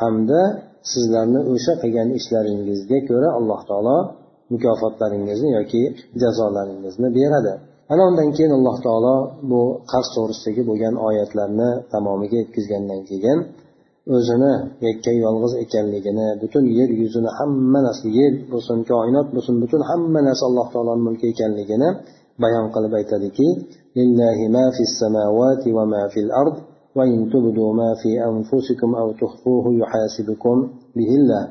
Hamda 0.00 0.40
sizlarni 0.92 1.40
o'sha 1.52 1.72
qilgan 1.82 2.08
ishlaringizga 2.18 2.98
ko'ra 3.08 3.28
alloh 3.38 3.60
taolo 3.70 3.98
mukofotlaringizni 4.52 5.50
yoki 5.58 5.82
jazolaringizni 6.22 7.08
beradi. 7.18 7.52
Ana 7.92 8.02
undan 8.10 8.28
keyin 8.36 8.52
alloh 8.58 8.76
taolo 8.86 9.16
bu 9.50 9.60
qarz 9.92 10.08
to'g'risidagi 10.14 10.62
bo'lgan 10.70 10.94
oyatlarni 11.08 11.70
tamomiga 11.92 12.36
yetkazgandan 12.42 13.00
keyin 13.10 13.38
o'zini 14.14 14.52
yakka 14.86 15.12
yolg'iz 15.24 15.52
ekanligini 15.64 16.26
butun 16.42 16.64
yer 16.78 16.90
yuzini 17.00 17.30
hamma 17.38 17.78
narsa 17.86 18.06
yer 18.18 18.32
bo'lsin 18.52 18.78
koinot 18.90 19.28
bo'lsin 19.34 19.54
butun 19.62 19.82
hamma 19.90 20.20
narsa 20.28 20.44
alloh 20.50 20.66
taoloni 20.74 21.02
mulki 21.06 21.26
ekanligini 21.32 21.88
bayon 22.42 22.66
qilib 22.74 22.92
aytadiki 23.00 23.48
لله 23.98 24.38
ما 24.56 24.70
في 24.76 24.82
السماوات 24.88 25.62
وما 25.76 26.08
في 26.12 26.20
الأرض 26.20 26.56
وإن 26.96 27.30
تبدوا 27.30 27.72
ما 27.74 27.90
في 28.02 28.10
أنفسكم 28.30 28.94
أو 28.94 29.12
تخفوه 29.12 29.64
يحاسبكم 29.82 30.56
به 30.96 31.10
الله 31.20 31.44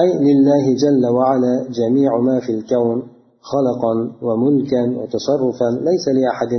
أي 0.00 0.08
لله 0.28 0.64
جل 0.84 1.04
وعلا 1.16 1.54
جميع 1.80 2.10
ما 2.28 2.40
في 2.40 2.52
الكون 2.52 3.02
خلقا 3.52 3.94
وملكا 4.26 4.82
وتصرفا 4.98 5.68
ليس 5.88 6.04
لأحد 6.18 6.52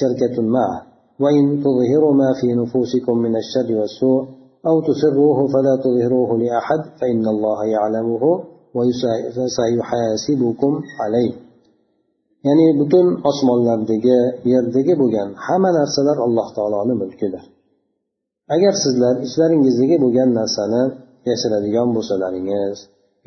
شركة 0.00 0.42
معه 0.42 0.82
وإن 1.20 1.62
تظهروا 1.64 2.14
ما 2.14 2.30
في 2.40 2.54
نفوسكم 2.54 3.18
من 3.18 3.36
الشر 3.36 3.80
والسوء 3.80 4.22
أو 4.67 4.81
تسروه 4.81 5.47
فلا 5.53 5.75
تظهروه 5.83 6.37
لأحد 6.37 6.81
فإن 6.99 7.27
الله 7.27 7.65
يعلمه 7.65 8.43
وسيحاسبكم 8.75 10.81
عليه 10.99 11.47
ya'ni 12.47 12.67
butun 12.79 13.07
osmonlardagi 13.29 14.19
yerdagi 14.53 14.93
bo'lgan 15.01 15.29
hamma 15.45 15.69
narsalar 15.79 16.17
alloh 16.25 16.47
taoloni 16.57 16.93
mulkidir 17.01 17.43
agar 18.55 18.73
sizlar 18.83 19.15
ichlaringizdagi 19.27 19.95
bo'lgan 20.03 20.29
narsani 20.39 20.83
yashiradigan 21.29 21.87
bo'lsalaringiz 21.95 22.77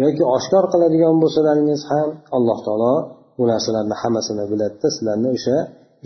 yoki 0.03 0.23
oshkor 0.37 0.65
qiladigan 0.73 1.17
bo'lsalaringiz 1.23 1.81
ham 1.91 2.09
alloh 2.37 2.59
taolo 2.67 2.95
bu 3.39 3.45
narsalarni 3.53 3.97
hammasini 4.03 4.45
biladida 4.53 4.89
sizlarni 4.97 5.29
o'sha 5.37 5.57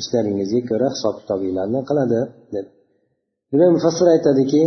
ishlaringizga 0.00 0.60
ko'ra 0.70 0.88
hisob 0.94 1.14
kitobinglarni 1.20 1.80
qiladi 1.88 2.20
deb 2.54 2.66
demak 3.50 3.70
mufassir 3.76 4.06
aytadiki 4.14 4.62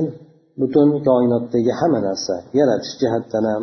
butun 0.61 0.89
koinotdagi 1.09 1.73
hamma 1.81 2.01
narsa 2.09 2.35
yaratish 2.59 2.95
jihatdan 3.03 3.45
ham 3.53 3.63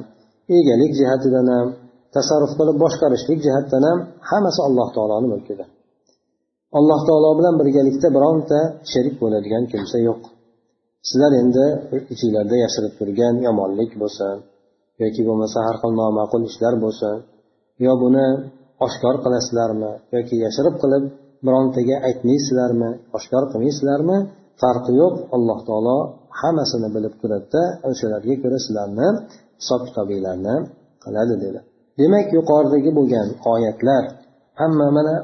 egalik 0.57 0.91
jihatidan 0.99 1.47
ham 1.55 1.67
tasarruf 2.15 2.53
qilib 2.59 2.77
boshqarishlik 2.83 3.39
jihatdan 3.45 3.83
ham 3.89 3.99
hammasi 4.29 4.59
alloh 4.67 4.87
taoloni 4.95 5.27
mulkida. 5.33 5.65
Alloh 6.79 6.99
taolo 7.07 7.29
bilan 7.39 7.55
birgalikda 7.61 8.07
bironta 8.15 8.59
sherik 8.91 9.15
bo'ladigan 9.21 9.63
kimsa 9.71 9.97
yo'q. 10.07 10.21
Sizlar 11.07 11.31
endi 11.41 11.65
ichinglarda 12.13 12.55
yashirib 12.65 12.93
turgan 12.99 13.35
yomonlik 13.47 13.91
bo'lsin 14.01 14.35
yoki 15.03 15.21
bo'lmasa 15.27 15.57
har 15.67 15.75
xil 15.81 15.91
noma'qul 16.01 16.43
ishlar 16.49 16.73
bo'lsin 16.83 17.15
yo 17.85 17.93
buni 18.03 18.27
oshkor 18.85 19.15
qilasizlarmi 19.23 19.91
yoki 20.15 20.35
yashirib 20.45 20.75
qilib 20.81 21.03
birontaga 21.45 21.95
aytmaysizlarmi 22.07 22.89
oshkor 23.17 23.43
qilmaysizlarmi 23.51 24.17
farqi 24.61 24.91
yo'q. 25.01 25.15
Alloh 25.35 25.59
taolo 25.69 25.97
hammasini 26.41 26.89
bilib 26.95 27.13
turadida 27.21 27.63
o'shalarga 27.89 28.35
ko'ra 28.43 28.57
sizlarni 28.65 29.07
hisob 29.59 29.81
kitobinglarni 29.87 30.55
qiladi 31.03 31.35
dedi. 31.43 31.59
Demak 31.99 32.27
yuqoridagi 32.37 32.91
bo'lgan 32.97 33.27
oyatlar 33.53 34.03
hamma 34.61 34.87
mana 34.97 35.15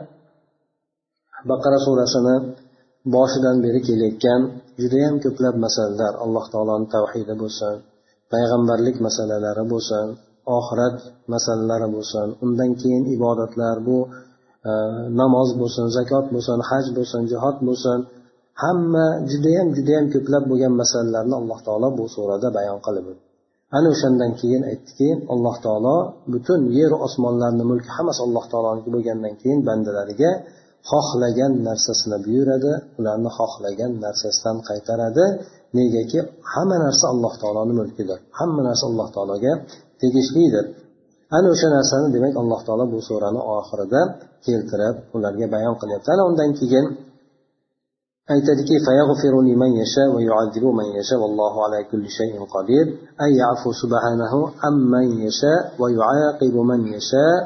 baqara 1.49 1.79
surasini 1.85 2.35
boshidan 3.15 3.57
beri 3.65 3.79
kelayotgan 3.87 4.41
judayam 4.81 5.15
ko'plab 5.23 5.55
masalalar. 5.65 6.13
Alloh 6.23 6.45
taoloni 6.53 6.87
tavhidi 6.95 7.35
bo'lsin 7.43 7.75
payg'ambarlik 8.33 8.97
masalalari 9.07 9.63
bo'lsin 9.73 10.07
oxirat 10.57 10.97
masalalari 11.33 11.87
bo'lsin 11.95 12.27
undan 12.43 12.71
keyin 12.81 13.03
ibodatlar 13.15 13.77
bu 13.87 13.97
e, 14.69 14.71
namoz 15.21 15.49
bo'lsin 15.61 15.85
zakot 15.97 16.25
bo'lsin 16.33 16.59
haj 16.69 16.85
bo'lsin 16.97 17.21
jihod 17.31 17.57
bo'lsin 17.67 17.99
hamma 18.63 19.05
judayam 19.31 19.67
judayam 19.77 20.05
ko'plab 20.13 20.43
bo'lgan 20.51 20.73
masalalarni 20.81 21.35
alloh 21.41 21.59
taolo 21.67 21.87
bu 21.97 22.03
surada 22.15 22.47
bayon 22.57 22.79
qilib 22.85 23.05
o'tdi. 23.11 23.23
Ana 23.77 23.87
o'shandan 23.93 24.31
keyin 24.41 24.61
aytdiki 24.71 25.09
alloh 25.33 25.55
taolo 25.65 25.95
butun 26.33 26.61
yeru 26.79 26.95
osmonlarni 27.07 27.63
mulki 27.71 27.89
hammasi 27.97 28.21
alloh 28.27 28.45
taoloniki 28.51 28.89
bo'lgandan 28.95 29.33
keyin 29.41 29.59
bandalariga 29.67 30.31
xohlagan 30.89 31.51
narsasini 31.67 32.17
buyuradi. 32.25 32.71
Ularni 32.99 33.29
xohlagan 33.37 33.91
narsasidan 34.05 34.57
qaytaradi. 34.69 35.25
Negaki 35.77 36.19
hamma 36.53 36.77
narsa 36.85 37.05
alloh 37.13 37.33
taoloni 37.41 37.73
mulkidir. 37.79 38.19
Hamma 38.39 38.61
narsa 38.67 38.83
alloh 38.91 39.07
taologa 39.15 39.53
tegishlidir. 40.01 40.65
Ana 41.37 41.47
o'sha 41.53 41.67
narsani 41.77 42.07
demak 42.15 42.33
alloh 42.41 42.61
taolo 42.67 42.85
bu 42.93 42.99
surani 43.07 43.41
oxirida 43.57 44.01
keltirib 44.45 44.95
ularga 45.15 45.45
bayon 45.55 45.75
qilyapti. 45.81 46.07
Ana 46.15 46.23
undan 46.29 46.49
keyin 46.59 46.85
aytadiki 48.33 48.77
فيغفر 48.85 49.33
لمن 49.41 49.71
يشاء 49.81 50.07
ويعذب 50.15 50.65
من 50.79 50.87
يشاء 50.99 51.19
والله 51.19 51.53
على 51.65 51.79
كل 51.91 52.09
شيء 52.09 52.35
قدير. 52.55 52.85
أي 53.23 53.31
يعفو 53.41 53.71
سبحانه 53.71 54.33
عمن 54.63 55.07
يشاء 55.25 55.61
ويعاقب 55.81 56.55
من 56.71 56.87
يشاء. 56.95 57.39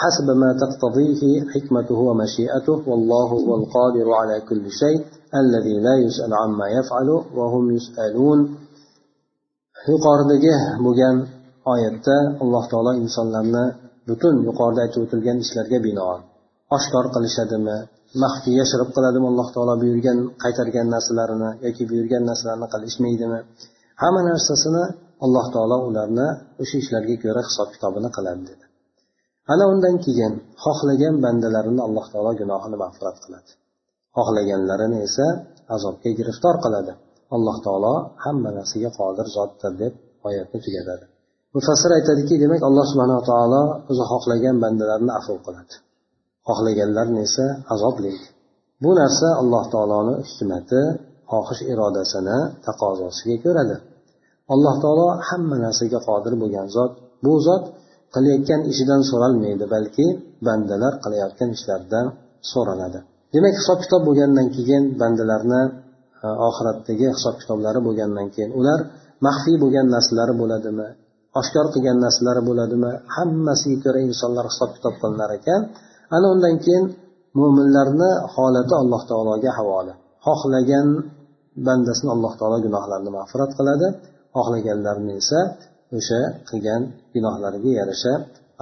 حسب 0.00 0.28
ما 0.42 0.50
تقتضيه 0.62 1.22
حكمته 1.52 1.98
ومشيئته 2.08 2.76
والله 2.90 3.28
هو 3.46 3.50
القادر 3.60 4.06
على 4.20 4.36
كل 4.48 4.64
شيء 4.70 5.00
الذي 5.42 5.76
لا 5.86 5.94
يسأل 6.06 6.32
عما 6.34 6.66
يفعل 6.78 7.08
وهم 7.38 7.64
يسألون. 7.76 8.40
Yuqoridagi 9.88 10.54
bo'lgan 10.84 11.16
oyatda 11.72 12.16
alloh 12.42 12.64
taolo 12.70 12.92
insonlarni 13.04 13.64
butun 14.08 14.34
yuqorida 14.48 14.80
aytib 14.84 15.00
o'tilgan 15.06 15.36
ishlarga 15.44 15.78
binoan. 15.86 16.20
Oshkor 16.76 17.06
qilishadimi 17.14 17.76
maxfiy 18.22 18.54
yashirib 18.60 18.88
qiladimi 18.96 19.26
alloh 19.32 19.48
taolo 19.54 19.74
buyurgan 19.82 20.18
qaytargan 20.42 20.86
narsalarini 20.94 21.50
yoki 21.66 21.82
buyurgan 21.90 22.22
narsalarni 22.30 22.66
qilishmaydimi 22.74 23.38
hamma 24.02 24.20
narsasini 24.30 24.84
alloh 25.24 25.46
taolo 25.54 25.76
ularni 25.88 26.28
o'sha 26.62 26.76
ishlarga 26.82 27.14
ko'ra 27.24 27.40
hisob 27.48 27.68
kitobini 27.74 28.08
qiladi 28.16 28.42
dedi. 28.50 28.64
Ana 29.52 29.64
undan 29.72 29.96
keyin 30.04 30.32
xohlagan 30.64 31.14
bandalarini 31.24 31.82
alloh 31.88 32.06
taolo 32.12 32.30
gunohini 32.40 32.76
mag'firat 32.84 33.16
qiladi. 33.24 33.50
Xohlaganlarini 34.16 34.98
esa 35.08 35.26
azobga 35.74 36.10
giriftor 36.18 36.54
qiladi. 36.64 36.92
Alloh 37.36 37.56
taolo 37.66 37.94
hamma 38.24 38.50
narsaga 38.58 38.90
qodir 38.98 39.26
zotdir 39.36 39.72
deb 39.82 39.92
oyatni 40.28 40.58
tugatadi. 40.64 41.04
Mufassir 41.56 41.90
aytadiki 41.98 42.34
demak 42.42 42.62
alloh 42.68 42.84
subhanaa 42.92 43.22
taolo 43.30 43.62
o'zi 43.90 44.04
xohlagan 44.12 44.56
bandalarini 44.64 45.12
afv 45.20 45.38
qiladi. 45.46 45.74
Xohlaganlarni 46.48 47.20
esa 47.28 47.46
azoblaydi 47.74 48.26
bu 48.82 48.90
narsa 49.00 49.28
alloh 49.42 49.64
taoloni 49.74 50.14
hikmati 50.28 50.80
xohish 51.32 51.62
irodasini 51.72 52.38
taqozosiga 52.66 53.36
ko'radir 53.44 53.80
alloh 54.54 54.74
taolo 54.82 55.08
hamma 55.28 55.56
narsaga 55.64 55.98
qodir 56.08 56.32
bo'lgan 56.42 56.66
zot 56.76 56.92
bu 57.24 57.32
zot 57.46 57.64
qilayotgan 58.14 58.60
ishidan 58.70 59.00
so'ralmaydi 59.10 59.64
balki 59.74 60.06
bandalar 60.46 60.92
qilayotgan 61.04 61.50
ishlaridan 61.56 62.06
so'raladi. 62.52 62.98
Demak 63.34 63.54
hisob 63.60 63.78
kitob 63.84 64.02
bo'lgandan 64.08 64.46
keyin 64.56 64.82
bandalarni 65.00 65.62
e, 66.24 66.26
oxiratdagi 66.48 67.06
hisob 67.16 67.34
kitoblari 67.40 67.80
bo'lgandan 67.86 68.26
keyin 68.34 68.50
ular 68.60 68.80
maxfiy 69.26 69.56
bo'lgan 69.62 69.86
narsalari 69.94 70.34
bo'ladimi 70.42 70.88
oshkor 71.40 71.66
qilgan 71.74 71.98
narsalari 72.04 72.42
bo'ladimi 72.48 72.90
hammasiga 73.16 73.78
ko'ra 73.84 74.00
insonlar 74.08 74.44
hisob 74.52 74.70
kitob 74.76 74.94
qilinar 75.02 75.30
ekan. 75.38 75.60
Ana 76.14 76.26
undan 76.34 76.56
keyin 76.64 76.84
mo'minlarni 77.40 78.10
holati 78.34 78.74
alloh 78.82 79.02
taologa 79.10 79.50
havola. 79.58 79.94
Xohlagan 80.26 80.88
bandasini 81.66 82.10
alloh 82.16 82.32
taolo 82.40 82.58
gunohlarini 82.66 83.10
mag'firat 83.18 83.50
qiladi 83.58 83.88
xohlaganlarni 84.36 85.12
esa 85.22 85.40
o'sha 85.98 86.20
qilgan 86.48 86.82
gunohlariga 87.14 87.70
yarasha 87.80 88.12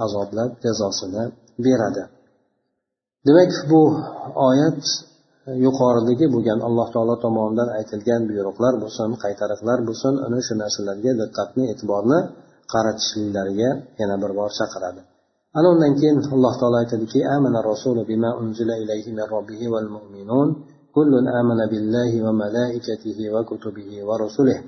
azoblab 0.05 0.49
jazosini 0.63 1.23
beradi. 1.65 2.03
Demak 3.27 3.51
bu 3.71 3.81
oyat 4.49 4.81
yuqoridagi 5.65 6.25
bo'lgan 6.33 6.59
alloh 6.67 6.87
taolo 6.95 7.15
tomonidan 7.25 7.69
aytilgan 7.79 8.21
buyruqlar 8.29 8.73
bo'lsin 8.83 9.09
qaytariqlar 9.23 9.79
bo'lsin 9.87 10.13
ana 10.25 10.39
shu 10.47 10.53
narsalarga 10.63 11.11
diqqatni 11.21 11.63
e'tiborni 11.73 12.19
qaratishliklariga 12.73 13.69
yana 14.01 14.15
bir 14.23 14.31
bor 14.39 14.51
chaqiradi. 14.59 15.01
Ana 15.57 15.67
undan 15.73 15.93
keyin 15.99 16.17
alloh 16.35 16.53
taolo 16.59 16.77
aytadiki 16.83 17.19
amana 17.35 17.59
rasulu 17.71 18.01
bima 18.11 18.29
unzila 18.41 18.75
ilayhi 18.83 19.09
min 19.17 19.25
robbihi 19.33 19.65
val 19.73 19.89
mu'minun 19.95 20.49
kullun 20.95 21.25
amana 21.39 21.65
billahi 21.73 22.17
va 22.25 22.31
malaikatihi 22.43 23.23
va 23.33 23.41
kutubihi 23.49 23.97
va 24.07 24.15
rusulihi. 24.23 24.61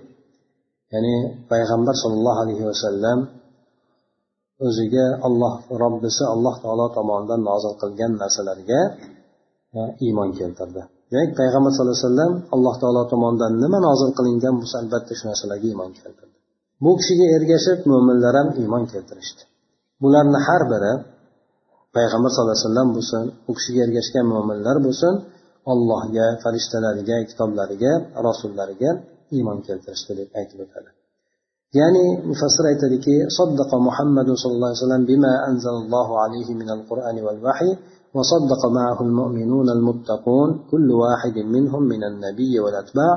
Ya'ni 0.93 1.15
payg'ambar 1.51 1.95
sollallohu 2.03 2.39
alayhi 2.43 2.65
vasallam 2.69 3.19
o'ziga 4.67 5.07
olloh 5.27 5.53
robbisi 5.83 6.23
alloh 6.33 6.55
taolo 6.63 6.85
tomonidan 6.97 7.41
nozil 7.49 7.73
qilgan 7.81 8.11
narsalarga 8.21 8.81
e, 9.77 9.81
iymon 10.05 10.29
keltirdi. 10.39 10.81
Demak 11.11 11.31
payg'ambar 11.39 11.71
sallallohu 11.73 11.97
alayhi 11.97 12.07
vasallam 12.09 12.33
alloh 12.55 12.75
taolo 12.81 13.01
tomonidan 13.13 13.53
nima 13.63 13.79
nozil 13.87 14.09
qilingan 14.17 14.53
bo'lsa 14.61 14.75
albatta 14.83 15.11
shu 15.17 15.23
narsalarga 15.29 15.67
iymon 15.73 15.91
keltirdi. 15.99 16.35
Bu 16.83 16.91
kishiga 16.99 17.25
ergashib 17.37 17.79
mo'minlar 17.91 18.33
ham 18.39 18.47
iymon 18.61 18.83
keltirishdi. 18.91 19.43
Bularni 20.03 20.39
har 20.47 20.63
biri 20.71 20.93
payg'ambar 21.95 22.29
sallallohu 22.31 22.55
alayhi 22.55 22.67
vasallam 22.67 22.89
bo'lsin 22.97 23.23
u 23.49 23.51
kishiga 23.57 23.81
ergashgan 23.87 24.25
mo'minlar 24.33 24.77
bo'lsin 24.85 25.13
allohga 25.73 26.27
farishtalariga 26.43 27.17
kitoblariga 27.29 27.91
rasullariga 28.27 28.91
iymon 29.35 29.57
keltirishdi 29.67 30.11
deb 30.19 30.29
aytib 30.39 30.59
o'tadi 30.65 30.89
ya'ni 31.79 32.05
mufassir 32.29 32.65
aytadiki 32.71 33.15
صدق 33.39 33.71
محمد 33.87 34.29
صلى 34.41 34.53
الله 34.55 34.69
عليه 34.69 34.83
وسلم 34.85 35.03
بما 35.11 35.33
أنزل 35.49 35.75
الله 35.83 36.09
عليه 36.23 36.49
من 36.61 36.69
القرآن 36.77 37.17
والوحي 37.25 37.71
وصدق 38.15 38.61
معه 38.79 38.99
المؤمنون 39.07 39.67
المتقون 39.77 40.49
كل 40.71 40.87
واحد 41.03 41.35
منهم 41.55 41.83
من 41.93 42.01
النبي 42.11 42.53
والأتباع 42.63 43.15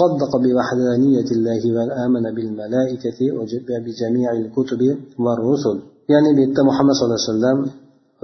صدق 0.00 0.32
بوحدانية 0.44 1.28
الله 1.36 1.62
وآمن 1.76 2.24
بالملائكة 2.36 3.18
وبجميع 3.36 4.28
الكتب 4.32 4.82
والرسل 5.24 5.78
ya'ni 6.12 6.30
bu 6.36 6.40
yerda 6.44 6.62
muhammad 6.70 6.94
sallallohu 6.96 7.18
alayhi 7.20 7.32
vasallam 7.32 7.58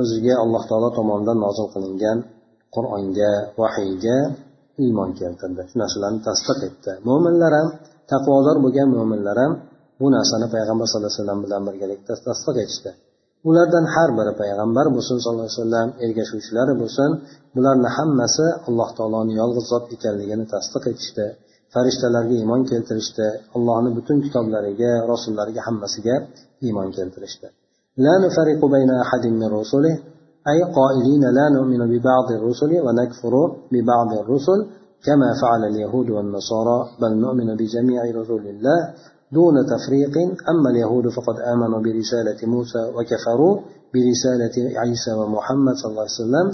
o'ziga 0.01 0.35
alloh 0.45 0.63
taolo 0.71 0.89
tomonidan 0.99 1.39
nozil 1.45 1.67
qilingan 1.75 2.19
qur'onga 2.75 3.33
vahiyga 3.61 4.19
iymon 4.85 5.11
keltirdi. 5.21 5.63
Shu 5.71 5.77
narsalarni 5.83 6.21
tasdiq 6.29 6.59
etdi. 6.69 6.93
Mo'minlar 7.09 7.53
ham 7.59 7.69
taqvodor 8.13 8.57
bo'lgan 8.65 8.89
mo'minlar 8.97 9.37
ham 9.43 9.53
bu 10.01 10.07
narsani 10.17 10.47
payg'ambar 10.55 10.87
sallallohu 10.89 11.11
alayhi 11.13 11.23
vasallam 11.23 11.41
bilan 11.45 11.63
birgalikda 11.69 12.13
tasdiq 12.29 12.57
etishdi. 12.65 12.91
Ulardan 13.49 13.85
har 13.95 14.11
biri 14.19 14.33
payg'ambar 14.43 14.87
bo'lsin 14.95 15.17
sallallohu 15.23 15.49
alayhi 15.49 15.61
vasallam 15.61 15.89
ergashuvchilari 16.05 16.75
bo'lsin 16.83 17.11
bularni 17.57 17.89
hammasi 17.97 18.47
alloh 18.69 18.89
taoloni 18.99 19.33
yolg'iz 19.41 19.65
zot 19.73 19.85
ekanligini 19.97 20.45
tasdiq 20.55 20.85
etishdi. 20.93 21.27
Farishtalarga 21.75 22.35
iymon 22.41 22.63
keltirishdi. 22.71 23.27
Allohni 23.57 23.91
butun 23.97 24.17
kitoblariga 24.25 24.93
rasullariga 25.13 25.61
hammasiga 25.69 26.17
iymon 26.67 26.89
keltirishdi. 26.97 27.49
لا 27.97 28.15
نفرق 28.27 28.71
بين 28.71 28.91
أحد 28.91 29.27
من 29.27 29.45
رسله 29.45 29.95
أي 30.49 30.63
قائلين 30.63 31.21
لا 31.21 31.49
نؤمن 31.57 31.79
ببعض 31.79 32.33
الرسل 32.33 32.81
ونكفر 32.81 33.35
ببعض 33.73 34.19
الرسل 34.19 34.67
كما 35.05 35.29
فعل 35.43 35.65
اليهود 35.65 36.11
والنصارى 36.11 36.79
بل 37.01 37.17
نؤمن 37.21 37.57
بجميع 37.57 38.03
رسل 38.21 38.47
الله 38.55 38.81
دون 39.33 39.55
تفريق 39.67 40.15
أما 40.51 40.71
اليهود 40.71 41.09
فقد 41.09 41.37
آمنوا 41.53 41.81
برسالة 41.81 42.41
موسى 42.55 42.83
وكفروا 42.97 43.61
برسالة 43.95 44.79
عيسى 44.81 45.13
ومحمد 45.13 45.75
صلى 45.75 45.91
الله 45.91 46.07
عليه 46.09 46.21
وسلم 46.23 46.49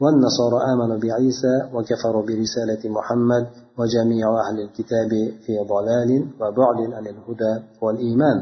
والنصارى 0.00 0.58
آمنوا 0.72 0.98
بعيسى 0.98 1.54
وكفروا 1.74 2.22
برسالة 2.22 2.90
محمد 2.90 3.46
وجميع 3.78 4.26
أهل 4.48 4.60
الكتاب 4.60 5.10
في 5.46 5.52
ضلال 5.72 6.10
وبعد 6.40 6.92
عن 6.92 7.06
الهدى 7.06 7.64
والإيمان. 7.82 8.38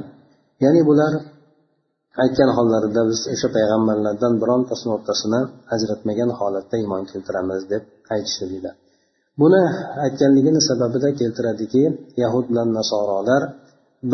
يعني 0.60 0.82
بلار 0.82 1.12
aytgan 2.23 2.51
hollarida 2.57 3.03
biz 3.11 3.20
o'sha 3.35 3.49
payg'ambarlardan 3.57 4.35
birontasini 4.42 4.90
o'rtasini 4.96 5.40
ajratmagan 5.75 6.31
holatda 6.38 6.77
iymon 6.83 7.03
keltiramiz 7.12 7.62
deb 7.73 7.83
aytishdi 8.14 8.44
deydi 8.53 8.70
buni 9.40 9.62
aytganligini 10.05 10.61
sababida 10.70 11.09
keltiradiki 11.20 11.83
yahud 12.23 12.44
bilan 12.51 12.68
nasorolar 12.79 13.42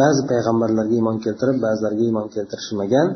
ba'zi 0.00 0.22
payg'ambarlarga 0.32 0.94
iymon 1.00 1.18
keltirib 1.24 1.56
ba'zilariga 1.66 2.04
iymon 2.08 2.28
keltirishmagan 2.34 3.08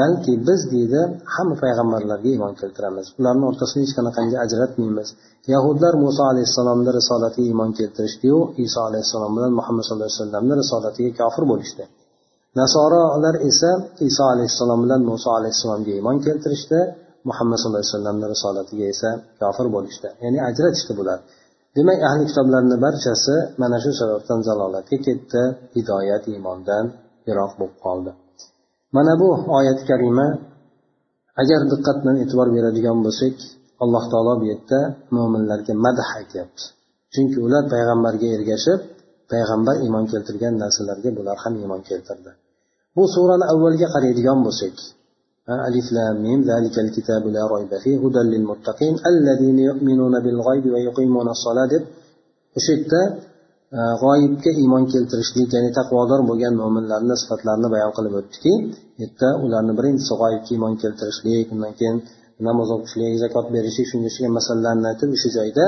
balki 0.00 0.32
biz 0.48 0.60
deydi 0.74 1.00
hamma 1.34 1.56
payg'ambarlarga 1.64 2.28
iymon 2.34 2.54
keltiramiz. 2.60 3.06
Ularni 3.20 3.44
o'rtasini 3.50 3.80
hech 3.84 3.94
qanaqangi 3.98 4.36
ajratmaymiz. 4.44 5.08
Yahudlar 5.54 5.94
muso 6.04 6.22
alayhissalomni 6.32 6.90
risolatiga 6.98 7.46
iymon 7.50 7.70
keltirishdiyu 7.78 8.38
iso 8.66 8.80
alayhissalom 8.88 9.32
bilan 9.36 9.52
muhammad 9.58 9.82
sallallohu 9.86 10.10
alayhi 10.10 10.22
vasallamni 10.22 10.54
risolatiga 10.62 11.10
kofir 11.20 11.44
bo'lishdi. 11.52 11.84
Nasorolar 12.60 13.36
esa 13.50 13.70
iso 14.08 14.24
alayhissalom 14.32 14.78
bilan 14.84 15.00
muso 15.10 15.28
alayhissalomga 15.38 15.92
iymon 15.98 16.16
keltirishdi. 16.26 16.78
Muhammad 17.28 17.56
sallallohu 17.58 17.82
alayhi 17.82 17.94
vasallamni 17.94 18.26
risolatiga 18.34 18.86
esa 18.94 19.10
kofir 19.40 19.66
bo'lishdi. 19.74 20.08
Ya'ni 20.24 20.38
ajratishdi 20.48 20.92
bular. 21.00 21.18
Demak 21.76 22.00
ahli 22.08 22.24
kitoblarni 22.30 22.76
barchasi 22.84 23.36
mana 23.62 23.76
shu 23.84 23.90
sababdan 24.00 24.40
zalolatga 24.48 24.96
ketdi 25.06 25.42
hidoyat 25.76 26.24
iymondan 26.32 26.84
yiroq 27.28 27.52
bo'lib 27.60 27.76
qoldi. 27.84 28.10
Mana 28.96 29.12
bu 29.20 29.28
oyat 29.58 29.80
karima 29.88 30.26
agar 31.42 31.60
diqqat 31.72 31.96
bilan 32.02 32.16
e'tibor 32.22 32.48
beradigan 32.56 32.98
bo'lsak 33.06 33.36
alloh 33.84 34.04
taolo 34.12 34.32
bu 34.40 34.44
yerda 34.52 34.80
mo'minlarga 35.16 35.74
madh 35.84 36.00
aytyapti. 36.18 36.64
Chunki 37.14 37.38
ular 37.46 37.64
payg'ambarga 37.72 38.28
ergashib 38.36 38.80
payg'ambar 39.32 39.76
iymon 39.84 40.04
keltirgan 40.12 40.54
narsalarga 40.62 41.10
bular 41.18 41.36
ham 41.44 41.54
iymon 41.62 41.82
keltirdi. 41.90 42.30
bu 42.95 43.03
surani 43.15 43.45
avvalga 43.53 43.87
qaraydigan 43.95 44.39
bo'lsak 44.47 44.75
ألف 45.67 45.87
لام 45.95 46.15
ميم 46.25 46.41
ذلك 46.51 46.75
الكتاب 46.85 47.23
لا 47.35 47.43
ريب 47.53 47.71
فيه 47.83 47.97
هدى 48.05 48.21
للمتقين 48.31 48.95
الذين 49.11 49.59
يؤمنون 49.69 50.13
بالغيب 50.23 50.65
ويقيمون 50.73 51.27
الصلاة 51.35 51.67
deb 51.73 51.83
o'sha 52.57 52.71
yerda 52.75 53.01
g'oyibga 54.01 54.51
iymon 54.61 54.83
keltirishlik 54.93 55.49
ya'ni 55.55 55.71
taqvodor 55.79 56.19
bo'lgan 56.29 56.53
mo'minlarni 56.61 57.15
sifatlarini 57.21 57.69
bayon 57.75 57.91
qilib 57.97 58.13
o'tdiki 58.19 58.53
bu 58.63 59.01
yerda 59.03 59.29
ularni 59.45 59.73
birinchisi 59.79 60.13
g'oyibga 60.21 60.51
iymon 60.55 60.73
keltirishlik 60.81 61.45
undan 61.53 61.73
keyin 61.79 61.97
namoz 62.47 62.69
o'qishlik 62.75 63.13
zakot 63.23 63.45
berishlik 63.55 63.87
shunga 63.91 64.07
o'xshagan 64.09 64.33
masalalarni 64.39 64.85
aytib 64.91 65.09
o'sha 65.15 65.29
joyda 65.37 65.65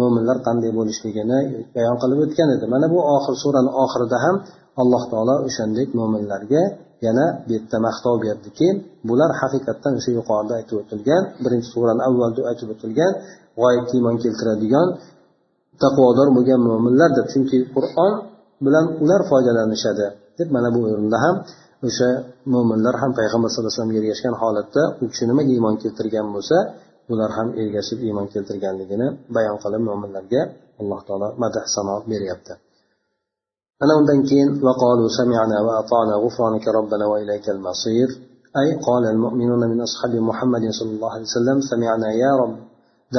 mo'minlar 0.00 0.36
qanday 0.46 0.70
bo'lishligini 0.78 1.40
bayon 1.76 1.96
qilib 2.02 2.18
o'tgan 2.24 2.48
edi 2.56 2.66
mana 2.74 2.86
bu 2.94 2.98
oxir 3.16 3.34
surani 3.42 3.70
oxirida 3.84 4.18
ham 4.24 4.36
alloh 4.81 5.03
taolo 5.11 5.35
o'shandek 5.47 5.89
mo'minlarga 5.99 6.63
yana 7.05 7.25
bu 7.45 7.51
yerda 7.55 7.77
maqtov 7.87 8.15
berdiki 8.25 8.67
bular 9.09 9.31
haqiqatdan 9.41 9.93
o'sha 9.99 10.11
yuqorida 10.19 10.53
aytib 10.59 10.77
o'tilgan 10.81 11.23
birinchi 11.43 11.67
surani 11.73 12.01
avvalda 12.09 12.41
aytib 12.51 12.69
o'tilgan 12.73 13.11
g'oyatga 13.59 13.93
iymon 13.99 14.15
keltiradigan 14.23 14.87
taqvodor 15.83 16.27
bo'lgan 16.37 16.59
mo'minlardir 16.69 17.25
chunki 17.33 17.57
qur'on 17.75 18.13
bilan 18.65 18.85
ular 19.03 19.21
foydalanishadi 19.31 20.07
deb 20.39 20.47
mana 20.55 20.69
bu 20.75 20.79
o'rinda 20.91 21.17
ham 21.25 21.35
o'sha 21.87 22.09
mo'minlar 22.53 22.95
ham 23.01 23.11
payg'ambar 23.19 23.49
sallallohu 23.49 23.69
alayhi 23.69 23.79
vasallamga 23.79 23.99
ergashgan 24.01 24.35
holatda 24.41 24.81
u 25.03 25.05
kishi 25.11 25.23
nimaga 25.29 25.51
iymon 25.57 25.75
keltirgan 25.83 26.27
bo'lsa 26.35 26.57
bular 27.09 27.29
ham 27.37 27.47
ergashib 27.61 27.99
iymon 28.07 28.27
keltirganligini 28.33 29.07
bayon 29.35 29.57
qilib 29.63 29.81
mo'minlarga 29.89 30.41
alloh 30.81 30.99
taolo 31.07 31.27
madah 31.41 31.65
sano 31.75 31.95
beryapti. 32.11 32.53
Ana 33.83 33.93
undan 33.99 34.25
keyin 34.25 34.49
وقالوا 34.65 35.09
سمعنا 35.19 35.57
وأطعنا 35.61 36.13
غفرانك 36.23 36.65
ربنا 36.67 37.05
وإليك 37.05 37.49
المصير. 37.49 38.07
أي 38.61 38.69
قال 38.87 39.03
المؤمنون 39.13 39.61
من 39.69 39.81
أصحاب 39.81 40.13
محمد 40.15 40.63
صلى 40.79 40.91
الله 40.95 41.11
عليه 41.11 41.27
وسلم 41.29 41.57
سمعنا 41.71 42.09
يا 42.23 42.31
رب 42.41 42.55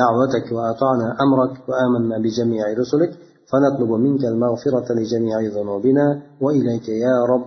دعوتك 0.01 0.47
وأطعنا 0.53 1.17
أمرك 1.25 1.53
وآمنا 1.69 2.19
بجميع 2.19 2.65
رسلك 2.83 3.13
فنطلب 3.51 3.91
منك 3.91 4.25
المغفرة 4.25 4.89
لجميع 4.99 5.41
ذنوبنا 5.41 6.23
وإليك 6.41 6.89
يا 6.89 7.17
رب 7.33 7.47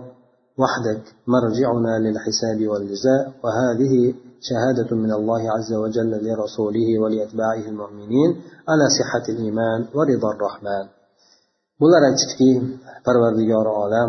وحدك 0.60 1.02
مرجعنا 1.26 1.92
للحساب 2.04 2.58
والجزاء. 2.70 3.22
وهذه 3.44 3.94
شهادة 4.48 4.96
من 4.96 5.12
الله 5.12 5.42
عز 5.56 5.72
وجل 5.72 6.12
لرسوله 6.26 6.88
ولأتباعه 7.02 7.64
المؤمنين 7.72 8.30
على 8.68 8.84
صحة 8.98 9.24
الإيمان 9.34 9.80
ورضا 9.94 10.30
الرحمن. 10.36 11.01
Bular 11.82 12.02
aytishdiki 12.08 12.50
parvardigori 13.06 13.72
olam 13.84 14.08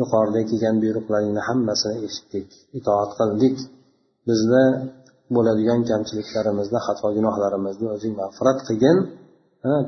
yuqorida 0.00 0.40
kelgan 0.50 0.76
buyruqlaringni 0.82 1.42
hammasini 1.48 1.96
eshitdik 2.06 2.46
itoat 2.78 3.10
qildik. 3.18 3.56
Bizni 4.28 4.64
bo'ladigan 5.34 5.80
kamchiliklarimizni 5.90 6.78
xato 6.86 7.08
gunohlarimizni 7.16 7.86
o'zing 7.94 8.12
mag'firat 8.20 8.58
qilgin. 8.68 8.96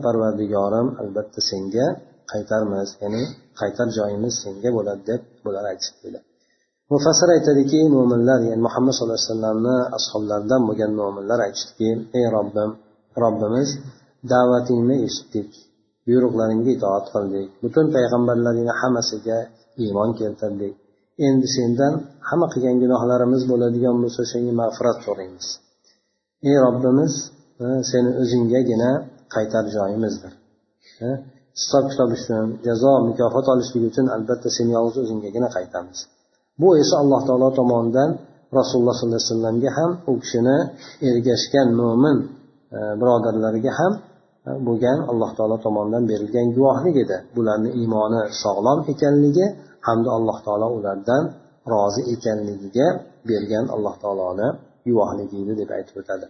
Parvardigorim 0.05 0.87
albatta 1.03 1.41
senga 1.51 1.87
qaytarmiz 2.33 2.89
ya'ni 3.03 3.23
qaytar 3.61 3.89
joyimiz 3.99 4.35
senga 4.45 4.71
bo'ladi 4.77 5.03
deb 5.11 5.21
bular 5.45 5.65
aytishdilar 5.73 6.23
mufassir 6.93 7.29
aytadiki 7.37 7.81
mo'minlar 7.95 8.41
ya'ni 8.49 8.63
muhammad 8.67 8.93
sallallohu 8.95 9.19
alayhi 9.21 9.31
vasallamni 9.33 9.77
ashoblaridan 9.99 10.63
bo'lgan 10.69 10.93
mo'minlar 11.01 11.39
aytishdiki 11.47 11.91
ey 12.19 12.27
robbim 12.37 12.71
robbimiz 13.23 13.69
da'vatingni 14.33 14.97
eshitdik. 15.09 15.51
Buyruqlaringga 16.11 16.71
itoat 16.77 17.07
qildik. 17.15 17.49
Butun 17.65 17.87
payg'ambarlaringni 17.97 18.75
hammasiga 18.81 19.39
iymon 19.85 20.11
keltirdik. 20.21 20.75
Endi 21.27 21.47
sendan 21.57 21.93
hamma 22.29 22.47
qilgan 22.53 22.77
gunohlarimiz 22.83 23.43
bo'ladigan 23.51 23.97
bo'lsa 24.03 24.23
senga 24.33 24.53
mag'firat 24.63 24.99
so'raymiz. 25.07 25.47
Ey 26.49 26.57
robbimiz 26.65 27.15
e, 27.65 27.67
seni 27.91 28.11
o'zinggagina 28.23 28.91
qaytar 29.35 29.65
joyimizdir. 29.77 30.33
E, 31.07 31.09
hisob 31.59 31.85
kitob 31.91 32.11
uchun 32.17 32.47
jazo 32.67 32.93
mukofot 33.09 33.47
olishlik 33.53 33.85
uchun 33.91 34.07
albatta 34.17 34.49
seni 34.57 34.71
yolg'iz 34.77 34.99
o'zinggagina 35.05 35.49
qaytamiz 35.57 35.99
bu 36.61 36.69
esa 36.83 36.95
alloh 37.03 37.21
taolo 37.29 37.49
tomonidan 37.59 38.11
rasululloh 38.59 38.95
sollallohu 38.99 39.21
alayhi 39.21 39.33
vasallamga 39.33 39.71
ham 39.79 39.91
u 40.11 40.13
kishini 40.23 40.57
ergashgan 41.09 41.69
mo'min 41.81 42.19
e, 42.77 42.79
birodarlariga 43.01 43.73
ham 43.79 43.93
bo'lgan 44.68 45.00
alloh 45.12 45.32
taolo 45.38 45.58
tomonidan 45.66 46.04
berilgan 46.12 46.48
guvohlik 46.58 46.96
edi 47.04 47.18
bularni 47.36 47.70
iymoni 47.82 48.22
sog'lom 48.44 48.80
ekanligi 48.94 49.46
hamda 49.88 50.10
alloh 50.18 50.38
taolo 50.46 50.68
ulardan 50.78 51.24
rozi 51.74 52.02
ekanligiga 52.14 52.88
bergan 53.30 53.66
alloh 53.76 53.96
taoloni 54.04 54.48
guvohligi 54.88 55.38
edi 55.44 55.54
deb 55.62 55.70
aytib 55.78 55.98
o'tadi 56.04 56.28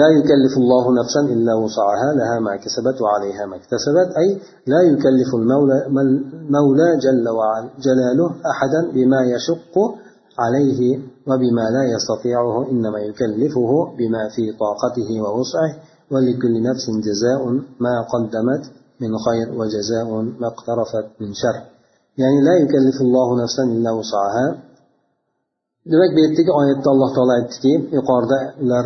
لا 0.00 0.08
يكلف 0.18 0.54
الله 0.62 0.84
نفسا 1.00 1.20
إلا 1.34 1.54
وسعها 1.54 2.08
لها 2.20 2.36
ما 2.46 2.54
كسبت 2.56 2.96
وعليها 3.02 3.46
ما 3.50 3.56
اكتسبت 3.56 4.08
أي 4.20 4.28
لا 4.72 4.80
يكلف 4.90 5.30
المولى, 5.40 5.78
المولى 5.86 6.88
جل 7.04 7.26
جلاله 7.86 8.28
أحدا 8.52 8.80
بما 8.94 9.20
يشق 9.34 9.74
عليه 10.38 10.80
وبما 11.28 11.66
لا 11.76 11.84
يستطيعه 11.94 12.70
إنما 12.70 12.98
يكلفه 12.98 13.70
بما 13.98 14.22
في 14.34 14.44
طاقته 14.52 15.10
ووسعه 15.22 15.72
ولكل 16.12 16.54
نفس 16.68 16.86
جزاء 17.08 17.42
ما 17.84 17.94
قدمت 18.12 18.64
من 19.02 19.12
خير 19.26 19.46
وجزاء 19.58 20.08
ما 20.40 20.46
اقترفت 20.52 21.06
من 21.20 21.30
شر 21.40 21.56
يعني 22.20 22.38
لا 22.46 22.54
يكلف 22.62 22.96
الله 23.06 23.28
نفسا 23.42 23.62
إلا 23.76 23.90
وسعها 23.98 24.46
demak 25.90 26.10
bu 26.14 26.20
yerdagi 26.24 26.50
oyatda 26.60 26.88
alloh 26.94 27.10
taolo 27.16 27.32
aytdiki 27.38 27.72
yuqorida 27.96 28.38
ular 28.62 28.84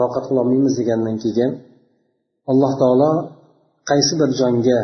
toqat 0.00 0.24
qilolmaymiz 0.28 0.74
degandan 0.80 1.16
keyin 1.24 1.50
alloh 2.50 2.72
taolo 2.82 3.10
qaysi 3.90 4.12
bir 4.20 4.30
jonga 4.40 4.80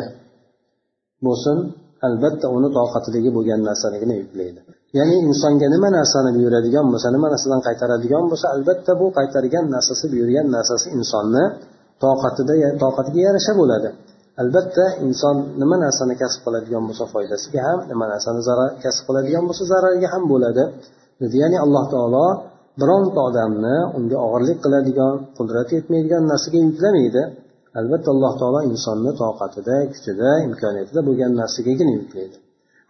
bo'lsin 1.25 1.57
albatta 2.06 2.46
uni 2.56 2.68
toqatidagi 2.78 3.30
bo'lgan 3.36 3.60
narsaligini 3.68 4.14
yuklaydi 4.22 4.60
ya'ni 4.98 5.16
insonga 5.28 5.66
nima 5.74 5.88
narsani 5.98 6.30
buyuradigan 6.36 6.86
bo'lsa 6.92 7.08
nima 7.16 7.26
narsadan 7.32 7.60
qaytaradigan 7.66 8.24
bo'lsa 8.30 8.46
albatta 8.54 8.92
bu 9.00 9.06
qaytargan 9.18 9.64
narsasi 9.74 10.04
buyurgan 10.12 10.46
narsasi 10.56 10.86
insonni 10.98 11.44
toqatida 12.04 12.54
toqatiga 12.82 13.20
yarasha 13.28 13.52
bo'ladi. 13.60 13.88
Albatta 14.42 14.84
inson 15.06 15.36
nima 15.62 15.76
narsani 15.84 16.14
kasb 16.22 16.40
qiladigan 16.46 16.82
bo'lsa 16.88 17.04
foydasiga 17.12 17.60
ham 17.66 17.78
nima 17.90 18.04
narsani 18.12 18.40
zarar 18.48 18.70
kasb 18.84 19.02
qiladigan 19.08 19.44
bo'lsa 19.48 19.64
zarariga 19.72 20.08
ham 20.14 20.24
bo'ladi. 20.32 20.64
Ya'ni 21.42 21.58
alloh 21.64 21.84
taolo 21.94 22.26
bironta 22.80 23.20
odamni 23.28 23.76
unga 23.98 24.18
og'irlik 24.26 24.58
qiladigan 24.64 25.12
qudrat 25.38 25.68
yetmaydigan 25.76 26.22
narsaga 26.32 26.58
yuklamaydi 26.66 27.22
albatta 27.79 28.09
alloh 28.15 28.33
taolo 28.41 28.59
insonni 28.71 29.11
toqatida 29.21 29.75
kuchida 29.93 30.29
imkoniyatida 30.47 31.01
bo'lgan 31.07 31.31
narsagagina 31.41 31.91
yuklaydi 31.99 32.37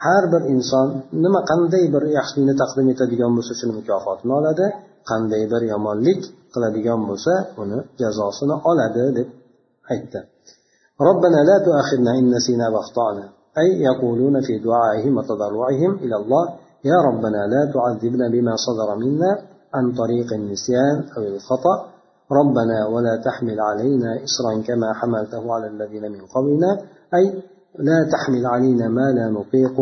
har 0.05 0.23
bir 0.33 0.41
inson 0.53 0.87
nima 1.23 1.41
qanday 1.51 1.83
bir 1.95 2.03
yaxshilikni 2.17 2.55
taqdim 2.61 2.87
etadigan 2.93 3.31
bo'lsa 3.37 3.53
shuni 3.59 3.73
mukofotini 3.79 4.33
oladi 4.39 4.65
qanday 5.09 5.43
bir 5.53 5.61
yomonlik 5.73 6.21
qiladigan 6.53 7.01
bo'lsa 7.09 7.33
uni 7.61 7.77
jazosini 8.01 8.55
oladi 8.69 9.03
deb 9.17 9.27
aytdi 9.93 10.21
ربنا 11.09 11.39
لا 11.49 11.57
تؤاخذنا 11.65 12.11
إن 12.19 12.25
نسينا 12.35 12.69
واخطأنا 12.69 13.25
أي 13.61 13.69
يقولون 13.89 14.35
في 14.47 14.53
دعائهم 14.67 15.17
وتضرعهم 15.17 15.91
إلى 16.03 16.15
الله 16.21 16.45
يا 16.91 16.97
ربنا 17.07 17.41
لا 17.53 17.61
تعذبنا 17.75 18.25
بما 18.35 18.53
صدر 18.65 18.89
منا 19.03 19.31
عن 19.73 19.85
طريق 20.01 20.33
النسيان 20.33 20.95
أو 21.17 21.21
الخطأ 21.33 21.75
ربنا 22.32 22.86
ولا 22.86 23.14
تحمل 23.26 23.60
علينا 23.60 24.10
إصرا 24.26 24.62
كما 24.68 24.88
حملته 24.94 25.54
على 25.54 25.66
الذين 25.66 26.12
من 26.12 26.22
قبلنا 26.34 26.70
أي 27.14 27.24
لا 27.78 27.98
تحمل 28.12 28.46
علينا 28.46 28.88
ما 28.88 29.06
لا 29.18 29.26
نطيق 29.38 29.76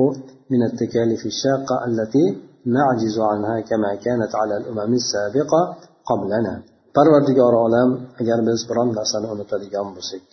من 0.50 0.62
التكاليف 0.62 1.26
الشاقة 1.26 1.76
التي 1.87 2.26
نعجز 2.66 3.16
عنها 3.30 3.61
كما 3.61 3.94
كانت 3.94 4.32
على 4.34 4.56
الأمم 4.56 4.94
السابقة 4.94 5.76
قبلنا 6.11 6.62
parvardigor 6.98 7.54
olam 7.66 7.90
agar 8.20 8.38
biz 8.48 8.61
biron 8.68 8.88
narsani 8.98 9.26
unutadigan 9.34 9.88
bo'lsak 9.96 10.24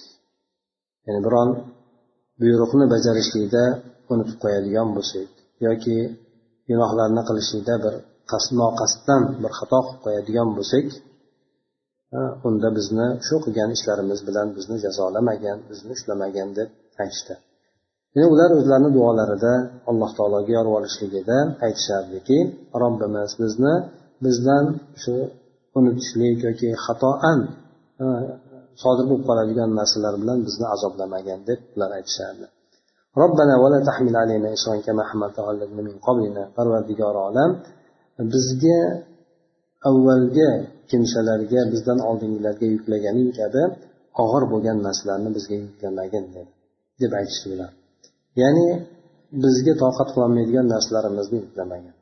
ya'ni 1.06 1.20
biron 1.28 1.50
buyruqni 2.42 2.86
bajarishlikda 2.94 3.64
unutib 4.14 4.38
qo'yadigan 4.44 4.88
bo'lsak 4.98 5.30
yoki 5.68 5.98
gunohlarni 6.70 7.22
qilishlikda 7.30 7.76
bir 7.84 7.94
noqasddan 8.62 9.22
bir 9.44 9.52
xato 9.60 9.80
qilib 9.86 10.00
qo'yadigan 10.06 10.50
bo'lsak 10.58 10.88
unda 12.48 12.70
bizni 12.78 13.08
shu 13.28 13.36
qilgan 13.46 13.70
ishlarimiz 13.78 14.20
bilan 14.28 14.48
bizni 14.58 14.78
jazolamagin 14.86 15.58
bizni 15.70 15.92
ushlamagin 15.98 16.50
deb 16.58 16.70
aytishdi. 17.04 17.34
Ya'ni 18.14 18.28
ular 18.34 18.50
o'zlarini 18.60 18.90
duolarida 18.98 19.54
alloh 19.90 20.12
taologa 20.18 20.52
yorvolishligida 20.58 21.38
aytishardiki 21.66 22.38
robbimiz 22.84 23.32
bizni 23.44 23.74
bizdan 24.26 24.66
shu 25.02 25.16
unutishlik 25.78 26.38
yoki 26.48 26.70
xatoan 26.86 27.40
sodir 28.84 29.06
bo'lib 29.10 29.26
qoladigan 29.30 29.70
narsalar 29.80 30.14
bilan 30.22 30.40
bizni 30.48 30.66
azoblamagin 30.76 31.40
deb 31.50 31.60
ular 31.76 31.92
aytishardi. 32.00 32.46
Robbana 33.22 33.56
vala 33.64 33.80
tahmil 33.90 34.16
alayna 34.24 34.50
على 34.52 34.82
kama 34.88 35.04
من 35.78 35.86
min 35.88 35.96
qablina 36.08 36.44
parvardigor 36.58 37.16
olam 37.28 37.52
bizga 38.34 38.82
avvalgi 39.90 40.50
kimsalarga 40.90 41.62
bizdan 41.74 42.00
oldingilarga 42.10 42.68
yuklaganing 42.76 43.30
kabi 43.40 43.64
og'ir 44.24 44.44
bo'lgan 44.52 44.78
narsalarni 44.88 45.30
bizga 45.38 45.56
yuklamagin 45.66 46.26
deb 46.36 46.48
deb 47.02 47.12
aytishdi 47.20 47.48
ular. 47.56 47.72
Ya'ni 48.42 48.68
bizga 49.44 49.74
toqat 49.84 50.08
qilolmaydigan 50.14 50.66
narsalarimizni 50.74 51.38
yuklamagin 51.46 51.96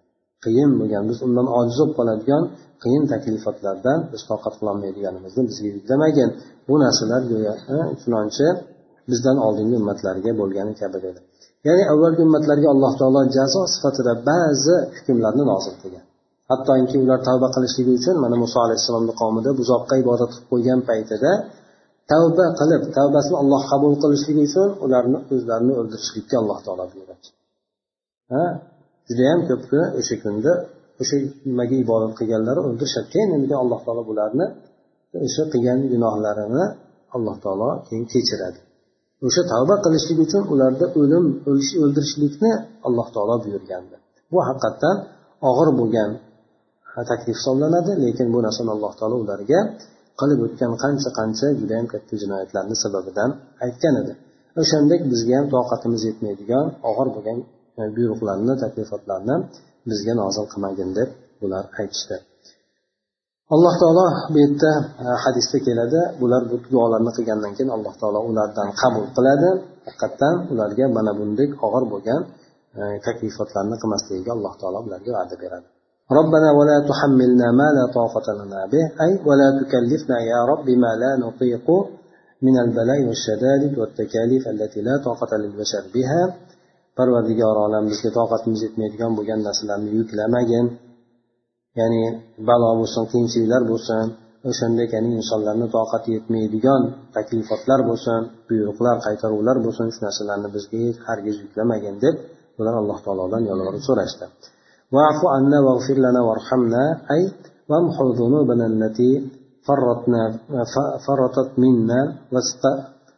qiyin 0.46 0.72
bo'lgan 0.80 1.04
biz 1.10 1.17
undan 1.28 1.48
ojiz 1.60 1.78
bo'lib 1.80 1.93
qoladigan 2.00 2.43
qiyin 2.84 3.04
taklifotlardan 3.12 4.00
biz 4.13 4.22
toqat 4.32 4.54
qilolmaydiganimizni 4.60 5.43
bizga 5.50 5.69
yuklamagin 5.78 6.30
bu 6.67 6.76
narsalar 6.84 7.22
go'yo 7.32 7.54
chunonchi 8.02 8.48
bizdan 9.12 9.38
oldingi 9.46 9.76
ummatlarga 9.82 10.32
bo'lgani 10.41 10.74
kabi 10.82 10.98
dedi. 11.06 11.19
Ya'ni 11.67 11.84
avvalgi 11.93 12.22
ummatlarga 12.28 12.67
alloh 12.74 12.93
taolo 13.00 13.22
jazo 13.38 13.62
sifatida 13.74 14.13
ba'zi 14.30 14.76
hukmlarni 14.96 15.43
nozil 15.52 15.76
qilgan. 15.82 16.06
Hattoki 16.54 16.98
ular 17.04 17.20
tavba 17.30 17.48
qilishligi 17.56 17.92
uchun 18.00 18.16
mana 18.24 18.36
muso 18.44 18.58
alayhissalomni 18.66 19.13
qavmida 19.22 19.50
buzoqqa 19.60 19.94
ibodat 20.04 20.30
qilib 20.34 20.48
qo'ygan 20.52 20.80
paytida 20.89 21.32
tavba 22.12 22.46
qilib 22.60 22.84
tavbasini 22.98 23.38
alloh 23.44 23.62
qabul 23.72 23.94
qilishligi 24.04 24.42
uchun 24.50 24.70
ularni 24.86 25.18
o'zlarini 25.34 25.74
o'ldirishlikka 25.80 26.36
alloh 26.42 26.60
taolo 26.66 26.84
buyuradi. 26.94 27.28
Ha? 28.34 28.44
Judayam 29.08 29.39
ko'pni 29.50 29.82
o'sha 30.00 30.16
kunda 30.24 30.52
o'sha 31.02 31.16
nimaga 31.50 31.76
ibodat 31.86 32.12
qilganlari 32.20 32.60
o'ldirishadi. 32.68 33.08
Keyin 33.13 33.30
endi 33.38 33.54
alloh 33.63 33.80
taolo 33.86 34.02
bularni 34.10 34.46
o'sha 35.28 35.44
qilgan 35.54 35.80
gunohlarini 35.94 36.63
alloh 37.16 37.36
taolo 37.44 37.70
keyin 37.88 38.06
kechiradi. 38.13 38.60
O'sha 39.28 39.42
tavba 39.54 39.76
qilishlik 39.86 40.18
uchun 40.26 40.44
ularda 40.54 40.86
o'lim 41.00 41.26
o'ldirishlikni 41.84 42.52
alloh 42.88 43.08
taolo 43.16 43.36
buyurgandi. 43.44 43.96
Bu 44.32 44.39
haqiqatdan 44.48 44.96
og'ir 45.50 45.70
bo'lgan 45.80 46.10
taklif 47.10 47.36
hisoblanadi 47.39 47.91
lekin 48.06 48.27
bu 48.34 48.39
narsani 48.45 48.71
alloh 48.75 48.93
taolo 48.99 49.15
ularga 49.23 49.60
qilib 50.19 50.39
o'tgan 50.45 50.71
qancha 50.84 51.10
qancha 51.19 51.47
judayam 51.60 51.88
katta 51.93 52.13
jinoyatlarni 52.21 52.75
sababidan 52.84 53.29
aytgan 53.65 53.95
edi. 54.01 54.13
O'shandek 54.62 55.01
bizga 55.12 55.34
ham 55.39 55.47
toqatimiz 55.56 56.01
yetmaydigan 56.10 56.65
og'ir 56.89 57.08
bo'lgan 57.15 57.38
e, 57.79 57.82
buyruqlarni 57.95 58.53
taklifotlarni 58.63 59.36
bizga 59.89 60.13
nozil 60.21 60.45
qilmagin 60.51 60.89
deb 60.97 61.10
ular 61.45 61.63
aytishdi. 61.79 62.15
Alloh 63.56 63.73
taolo 63.82 64.06
bu 64.34 64.38
yerda 64.43 64.71
e, 65.03 65.06
hadisda 65.23 65.58
keladi 65.67 65.99
bular 66.21 66.41
bu 66.51 66.56
duolarni 66.73 67.12
qilgandan 67.17 67.51
keyin 67.58 67.71
alloh 67.77 67.93
taolo 68.01 68.19
ulardan 68.29 68.69
qabul 68.82 69.06
qiladi. 69.17 69.49
Haqiqatdan 69.88 70.36
ularga 70.51 70.86
mana 70.97 71.12
bunday 71.19 71.47
og'ir 71.65 71.84
bo'lgan 71.93 72.21
e, 72.79 72.82
taklifotlarni 73.06 73.75
qilmasligiga 73.82 74.32
alloh 74.38 74.53
taolo 74.62 74.79
ularga 74.88 75.12
va'da 75.17 75.36
beradi. 75.43 75.67
ربنا 76.18 76.48
ولا 76.59 76.79
تحملنا 76.90 77.48
ما 77.61 77.68
لا 77.77 77.85
طاقة 77.98 78.27
لنا 78.38 78.61
به 78.72 78.85
أي 79.05 79.12
ولا 79.29 79.48
تكلفنا 79.61 80.16
يا 80.33 80.40
رب 80.51 80.66
ما 80.85 80.92
لا 81.03 81.11
نطيق 81.24 81.66
من 82.42 82.55
البلاء 82.64 83.01
والشدائد 83.09 83.79
والتكاليف 83.79 84.48
التي 84.48 84.81
لا 84.81 84.94
طاقة 85.05 85.37
للبشر 85.37 85.85
بها 85.94 86.22
parvardigor 86.98 87.57
olam 87.66 87.85
bizga 87.90 88.11
toqatimiz 88.18 88.61
yetmaydigan 88.66 89.12
bo'lgan 89.18 89.40
narsalarni 89.48 89.90
yuklamagin 90.01 90.66
ya'ni 91.81 92.03
balo 92.48 92.70
bo'lsin 92.81 93.05
qiyinchiliklar 93.11 93.62
bo'lsin 93.72 94.05
o'shandek 94.51 94.88
ya'ni 94.96 95.11
insonlarni 95.20 95.66
toqati 95.77 96.09
yetmaydigan 96.16 96.83
taklifotlar 97.16 97.81
bo'lsin 97.90 98.20
buyruqlar 98.48 98.96
qaytaruvlar 99.07 99.57
bo'lsin 99.66 99.87
shu 99.94 100.01
narsalarni 100.07 100.48
bizga 100.57 100.79
hech 100.87 100.98
hargiz 101.09 101.37
yuklamagin 101.44 101.94
deb 102.05 102.16
ular 102.61 102.74
alloh 102.83 102.98
taolodan 103.07 103.42
yolvorib 103.51 103.83
so'rashdi 103.88 104.27
واعف 104.94 105.20
عنا 105.35 105.59
واغفر 105.66 105.96
لنا 106.07 106.20
وارحمنا 106.29 106.83
أي 107.14 107.22
وامحو 107.70 108.07
ذنوبنا 108.20 108.66
التي 108.72 109.12
فرطنا 109.66 110.22
فرطت 111.07 111.51
منا 111.62 112.01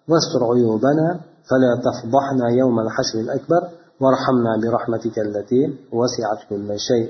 واستر 0.08 0.42
عيوبنا 0.52 1.08
فلا 1.48 1.72
تفضحنا 1.86 2.46
يوم 2.60 2.76
الحشر 2.80 3.18
الأكبر 3.24 3.62
وارحمنا 4.02 4.52
برحمتك 4.62 5.16
التي 5.18 5.62
وسعت 5.98 6.40
كل 6.50 6.68
شيء 6.88 7.08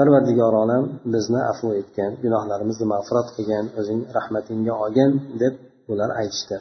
parvardigor 0.00 0.54
olam 0.64 0.84
bizni 1.14 1.40
afv 1.52 1.66
etgan 1.80 2.12
gunohlarimizni 2.24 2.86
mag'firat 2.94 3.28
qilgan 3.36 3.64
o'zing 3.80 4.00
rahmatingga 4.16 4.74
olgin 4.84 5.10
deb 5.42 5.54
ular 5.92 6.10
aytishdi 6.20 6.56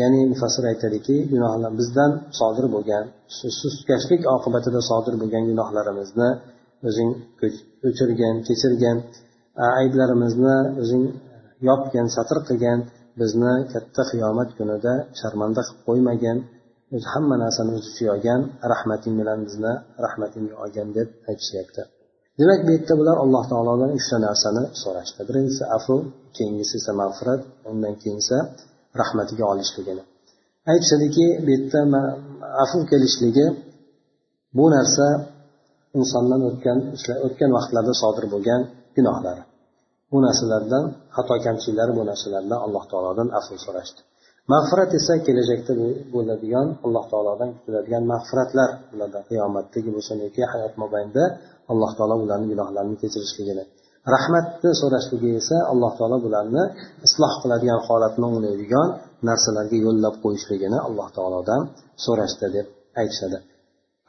ya'ni 0.00 0.20
mufassir 0.32 0.64
aytadiki 0.72 1.16
gunohlar 1.32 1.72
bizdan 1.80 2.10
sodir 2.38 2.66
bo'lgan 2.74 3.04
sustkashlik 3.62 4.20
oqibatida 4.36 4.80
sodir 4.90 5.14
bo'lgan 5.22 5.44
gunohlarimizni 5.50 6.28
o'zing 6.87 7.11
o'chirgan 7.87 8.35
kechirgan 8.47 8.97
ayblarimizni 9.81 10.57
o'zing 10.81 11.03
e, 11.09 11.13
yopgin 11.69 12.07
satr 12.15 12.37
qilgan 12.47 12.79
bizni 13.21 13.53
katta 13.73 14.01
qiyomat 14.11 14.49
kunida 14.57 14.93
sharmanda 15.19 15.61
qilib 15.67 15.81
qo'ymagin 15.87 16.37
o'zi 16.95 17.07
hamma 17.13 17.35
narsani 17.43 17.71
o'z 17.77 17.85
ichiga 17.91 18.09
olgan 18.15 18.41
rahmating 18.73 19.13
bilan 19.21 19.39
bizni 19.47 19.73
rahmatingga 20.05 20.55
olgin 20.63 20.87
deb 20.97 21.07
aytishyapti. 21.29 21.81
Demak 22.39 22.59
bu 22.65 22.69
yerda 22.75 22.93
bular 22.99 23.17
alloh 23.23 23.43
taolodan 23.51 23.91
uchta 23.99 24.17
narsani 24.27 24.63
so'rashdi. 24.81 25.21
Birinchisi 25.29 25.63
afu 25.77 25.95
keyingisi 26.37 26.73
esa 26.81 26.91
mag'firat 27.01 27.41
undan 27.71 27.93
keyin 28.01 28.19
esa 28.23 28.37
rahmatiga 29.01 29.45
olishligini 29.53 30.03
aytishadiki 30.71 31.25
bu 31.45 31.49
yerda 31.55 31.79
afu 32.63 32.77
kelishligi 32.91 33.45
bu 34.57 34.65
narsa 34.75 35.05
insondan 35.97 36.41
o'tgan 36.49 36.79
o'tgan 37.25 37.51
vaqtlarda 37.57 37.93
sodir 38.01 38.25
bo'lgan 38.33 38.61
gunohlari 38.95 39.43
bu 40.11 40.17
narsalardan 40.25 40.83
xato 41.15 41.35
kamchiliklari 41.45 41.91
bu 41.99 42.03
narsalardan 42.09 42.59
alloh 42.65 42.83
taolodan 42.91 43.27
afv 43.39 43.53
so'rashdi. 43.65 44.01
Mag'firat 44.53 44.91
esa 44.99 45.13
kelajakda 45.27 45.73
bo'ladigan 46.13 46.67
alloh 46.85 47.05
taolodan 47.11 47.49
kutiladigan 47.57 48.03
mag'firatlar 48.13 48.69
ularda 48.93 49.19
qiyomatdagi 49.29 49.89
bo'lsin 49.95 50.17
yoki 50.25 50.43
hayot 50.51 50.73
mobaynida 50.83 51.23
alloh 51.71 51.91
taolo 51.97 52.15
ularni 52.23 52.47
gunohlarini 52.53 52.97
kechirishligini. 53.03 53.63
Rahmatni 54.15 54.69
so'rashligi 54.81 55.29
esa 55.41 55.57
alloh 55.71 55.91
taolo 55.99 56.17
bularni 56.25 56.63
isloh 57.07 57.33
qiladigan 57.41 57.79
holatni 57.87 58.25
o'nglaydigan 58.29 58.87
narsalarga 59.29 59.77
yo'llab 59.85 60.15
qo'yishligini 60.23 60.77
alloh 60.87 61.07
taolodan 61.17 61.61
so'rashdi 62.05 62.47
deb 62.55 62.65
aytishadi. 63.01 63.37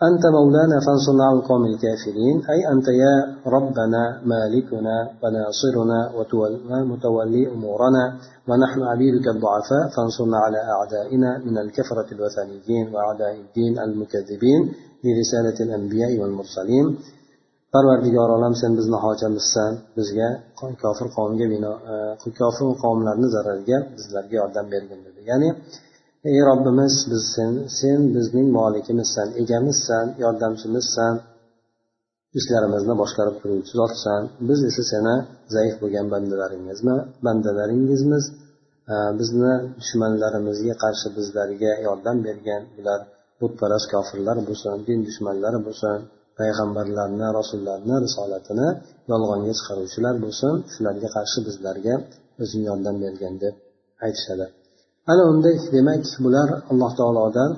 أنت 0.03 0.23
مولانا 0.37 0.77
فانصرنا 0.85 1.23
على 1.27 1.37
القوم 1.39 1.63
الكافرين 1.65 2.35
أي 2.53 2.59
أنت 2.73 2.87
يا 3.03 3.15
ربنا 3.55 4.03
مالكنا 4.31 4.95
وناصرنا 5.21 5.99
ومتولي 6.17 7.43
أمورنا 7.55 8.03
ونحن 8.49 8.79
عبيدك 8.91 9.27
الضعفاء 9.35 9.83
فانصرنا 9.95 10.37
على 10.45 10.59
أعدائنا 10.75 11.29
من 11.45 11.57
الكفرة 11.57 12.07
الوثنيين 12.15 12.85
وأعداء 12.93 13.33
الدين 13.43 13.73
المكذبين 13.79 14.61
لرسالة 15.03 15.57
الأنبياء 15.65 16.11
والمرسلين 16.21 16.87
parvardigor 17.75 18.29
olam 18.37 18.53
sen 18.61 18.71
bizni 18.79 18.97
hojamizsan 19.05 19.71
bizga 19.97 20.29
kofir 20.83 21.07
qavmga 21.17 21.45
bino 21.53 21.71
kofir 22.39 22.67
qavmlarni 22.83 23.27
zarariga 23.35 23.77
bizlarga 23.97 24.35
yordam 24.41 24.65
bergin 24.73 24.99
dedi 25.05 25.21
ya'ni 25.31 25.49
ey 26.28 26.38
robbimiz 26.48 26.94
biz 27.10 27.24
sen 27.34 27.52
sen 27.80 28.00
bizning 28.14 28.48
molikimizsan 28.58 29.28
egamizsan 29.42 30.06
yordamchimizsan 30.24 31.14
ishlarimizni 32.38 32.94
boshqarib 33.02 33.36
turuvchi 33.42 33.72
zotsan. 33.80 34.20
Biz 34.48 34.58
esa 34.70 34.82
seni 34.92 35.14
zaif 35.54 35.74
bo'lgan 35.82 36.06
bandalaringizmi? 36.14 36.96
Bandalaringizmiz 37.26 38.24
e, 38.92 38.94
bizni 39.20 39.52
dushmanlarimizga 39.78 40.74
qarshi 40.84 41.08
bizlarga 41.16 41.72
yordam 41.86 42.16
bergan 42.26 42.62
bular 42.76 43.00
butparast 43.40 43.86
kofirlar 43.94 44.36
bo'lsin 44.48 44.72
din 44.88 44.98
dushmanlari 45.08 45.58
bo'lsin 45.66 45.96
payg'ambarlarni 46.38 47.28
rasullarni 47.38 47.96
risolatini 48.06 48.68
yolg'onga 49.10 49.52
chiqaruvchilar 49.58 50.14
bo'lsin 50.24 50.52
shularga 50.72 51.08
qarshi 51.16 51.38
bizlarga 51.48 51.94
o'zing 52.42 52.62
yordam 52.70 52.96
bergin 53.04 53.34
deb 53.44 53.54
aytishadi. 54.06 54.46
Ana 55.12 55.22
unda 55.32 55.50
demak 55.74 56.04
bular 56.24 56.48
alloh 56.70 56.92
taolodan 57.00 57.50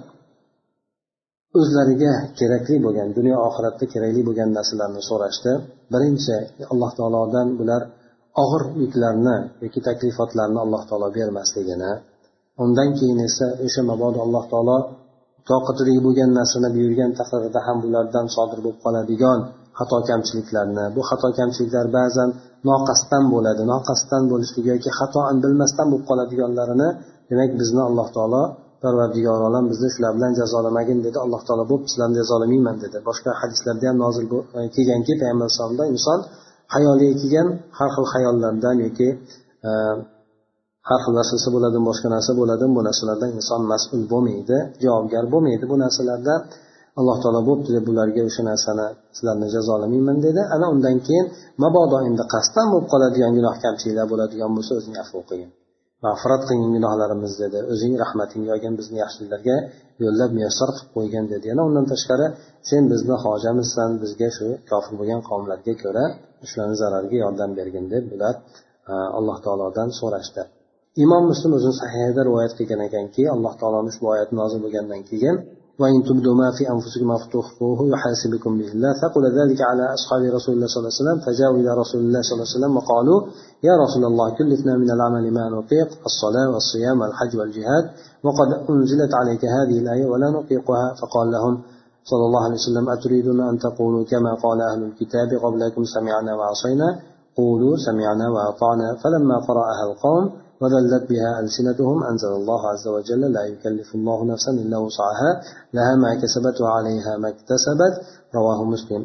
o'zlariga 1.59 2.15
kerakli 2.39 2.77
bo'lgan 2.85 3.09
dunyo 3.19 3.37
oxiratda 3.49 3.85
kerakli 3.93 4.21
bo'lgan 4.29 4.51
narsalarni 4.59 5.03
so'rashdi. 5.11 5.53
Birinchi 5.93 6.37
alloh 6.73 6.91
taolodan 6.99 7.49
bular 7.59 7.83
og'ir 8.43 8.63
yuklarni 8.83 9.37
yoki 9.65 9.81
taklifotlarni 9.89 10.59
alloh 10.65 10.83
taolo 10.89 11.09
bermasligini 11.19 11.93
undan 12.65 12.89
keyin 12.99 13.19
esa 13.29 13.47
o'sha 13.67 13.83
mabodo 13.91 14.19
alloh 14.27 14.45
taolo 14.53 14.79
toqatli 15.51 15.95
bo'lgan 16.07 16.31
narsani 16.39 16.69
buyurgan 16.77 17.11
taqdirda 17.19 17.61
ham 17.67 17.77
bulardan 17.85 18.27
sodir 18.37 18.59
bo'lib 18.65 18.79
qoladigan 18.85 19.39
xato 19.79 19.99
kamchiliklarni 20.09 20.85
bu 20.95 21.01
xato 21.11 21.29
kamchiliklar 21.39 21.87
ba'zan 21.99 22.29
noqasddan 22.69 23.25
bo'ladi 23.35 23.63
noqasddan 23.73 24.23
bo'lishligi 24.33 24.69
yoki 24.75 24.91
xatoan 24.99 25.37
bilmasdan 25.45 25.87
bo'lib 25.91 26.07
qoladiganlarini 26.11 26.89
demak 27.33 27.51
bizni 27.61 27.83
alloh 27.89 28.09
taolo 28.17 28.43
parvardigor 28.83 29.41
olam 29.49 29.65
bizni 29.73 29.89
shular 29.95 30.13
bilan 30.17 30.33
jazolamagin 30.41 30.99
dedi. 31.07 31.19
Alloh 31.25 31.43
taolo 31.47 31.65
bo'pti 31.73 31.89
sizlarni 31.93 32.17
jazolamayman 32.21 32.77
dedi. 32.85 32.97
Boshqa 33.09 33.31
hadislarda 33.41 33.85
ham 33.91 33.97
nozil 34.05 34.25
e, 34.59 34.61
kelganki 34.75 35.13
payg'ambar 35.21 35.47
alayhisalomda 35.47 35.85
inson 35.95 36.19
hayoliga 36.75 37.15
kelgan 37.23 37.49
har 37.79 37.91
xil 37.95 38.07
hayollardan 38.15 38.77
yoki 38.85 39.09
e, 39.69 39.71
har 40.89 41.01
xil 41.05 41.15
narsasi 41.21 41.49
bo'ladimi 41.55 41.85
boshqa 41.91 42.09
narsa 42.17 42.33
bo'ladimi 42.41 42.73
bu 42.79 42.83
narsalardan 42.89 43.31
inson 43.39 43.61
mas'ul 43.73 44.03
bo'lmaydi 44.13 44.59
javobgar 44.83 45.25
bo'lmaydi. 45.35 45.65
Bu 45.73 45.77
narsalardan 45.85 46.41
alloh 47.01 47.17
taolo 47.23 47.41
bo'pti 47.49 47.71
deb 47.77 47.85
bularga 47.89 48.23
o'sha 48.29 48.43
narsani 48.51 48.87
sizlarni 49.17 49.49
jazolamayman 49.55 50.19
dedi. 50.27 50.43
Ana 50.55 50.67
undan 50.75 50.97
keyin 51.07 51.27
mabodo 51.65 51.99
endi 52.09 52.25
qasddan 52.35 52.67
bo'lib 52.73 52.87
qoladigan 52.93 53.33
gunoh 53.39 53.55
kamchiliklar 53.65 54.07
bo'ladigan 54.13 54.51
bo'lsa 54.57 54.73
o'zing 54.79 54.95
afv 55.05 55.21
qilgin 55.31 55.53
mag'firat 56.07 56.43
qilgin 56.49 56.71
gunohlarimizni 56.77 57.39
dedi. 57.45 57.59
O'zing 57.73 57.95
rahmatingga 58.03 58.51
olgin 58.57 58.75
bizni 58.81 58.97
yaxshiliklarga 59.05 59.57
yo'llab 60.05 60.31
muyassar 60.37 60.69
qilib 60.77 60.91
qo'ygin 60.97 61.25
dedi. 61.33 61.45
Yana 61.53 61.63
undan 61.69 61.87
tashqari 61.93 62.27
sen 62.71 62.83
bizni 62.93 63.15
hojamizsan 63.25 63.91
bizga 64.03 64.29
shu 64.37 64.49
kofir 64.71 64.93
bo'lgan 65.01 65.21
qavmlarga 65.29 65.75
ko'ra 65.85 66.05
shularni 66.51 66.77
zarariga 66.83 67.17
yordam 67.25 67.51
bergin 67.59 67.85
deb 67.93 68.05
bular 68.13 68.35
e, 68.93 68.95
alloh 69.19 69.37
taolodan 69.45 69.89
so'rashdi. 70.01 70.43
Imom 71.05 71.25
muslim 71.31 71.53
o'zini 71.59 71.75
sahihida 71.83 72.21
rivoyat 72.29 72.53
qilgan 72.59 72.81
ekanki 72.89 73.23
alloh 73.35 73.55
taoloni 73.61 73.89
ushbu 73.93 74.07
oyati 74.15 74.33
nozil 74.41 74.61
bo'lgandan 74.65 75.01
keyin 75.11 75.37
وإن 75.81 76.03
تبدوا 76.09 76.35
ما 76.35 76.49
في 76.57 76.63
أنفسكم 76.75 77.11
أو 77.11 77.19
تخفوه 77.37 77.79
يحاسبكم 77.93 78.59
به. 78.59 78.69
الله 78.77 78.93
فقل 79.03 79.25
ذلك 79.41 79.61
على 79.71 79.85
أصحاب 79.97 80.23
رسول 80.37 80.53
الله 80.55 80.69
صلى 80.73 80.81
الله 80.81 80.93
عليه 80.93 81.03
وسلم. 81.03 81.19
فجاءوا 81.27 81.57
إلى 81.61 81.71
رسول 81.83 82.01
الله 82.07 82.21
صلى 82.27 82.35
الله 82.37 82.49
عليه 82.49 82.57
وسلم 82.59 82.73
وقالوا 82.77 83.19
يا 83.69 83.75
رسول 83.85 84.05
الله 84.11 84.27
كلفنا 84.39 84.73
من 84.83 84.91
العمل 84.97 85.25
ما 85.39 85.45
نطيق 85.57 85.89
الصلاة 86.11 86.47
والصيام 86.53 86.97
والحج 87.01 87.33
والجهاد 87.39 87.85
وقد 88.27 88.49
أنزلت 88.71 89.13
عليك 89.21 89.43
هذه 89.57 89.77
الآية 89.83 90.07
ولا 90.13 90.29
نطيقها. 90.31 90.87
فقال 91.01 91.27
لهم 91.35 91.55
صلى 92.11 92.25
الله 92.29 92.43
عليه 92.47 92.59
وسلم 92.61 92.85
أتريدون 92.91 93.41
أن 93.41 93.59
تقولوا 93.59 94.05
كما 94.05 94.33
قال 94.45 94.59
أهل 94.71 94.83
الكتاب 94.91 95.29
قبلكم 95.45 95.83
سمعنا 95.97 96.33
وعصينا 96.39 96.89
قولوا 97.37 97.77
سمعنا 97.77 98.27
وأطعنا. 98.35 98.89
فلما 99.03 99.37
قرأها 99.49 99.85
القوم 99.91 100.42
وذلت 100.63 101.11
بها 101.11 101.41
ألسنتهم 101.41 102.05
أنزل 102.05 102.33
الله 102.41 102.61
عز 102.73 102.89
وجل 102.89 103.33
لا 103.33 103.45
يكلف 103.53 103.95
الله 103.95 104.25
نفسا 104.33 104.53
إلا 104.53 104.79
وسعها 104.79 105.31
لها 105.75 105.95
ما 105.97 106.15
كسبت 106.23 106.61
وعليها 106.61 107.17
ما 107.23 107.29
اكتسبت 107.29 107.95
رواه 108.35 108.65
مسلم. 108.65 109.03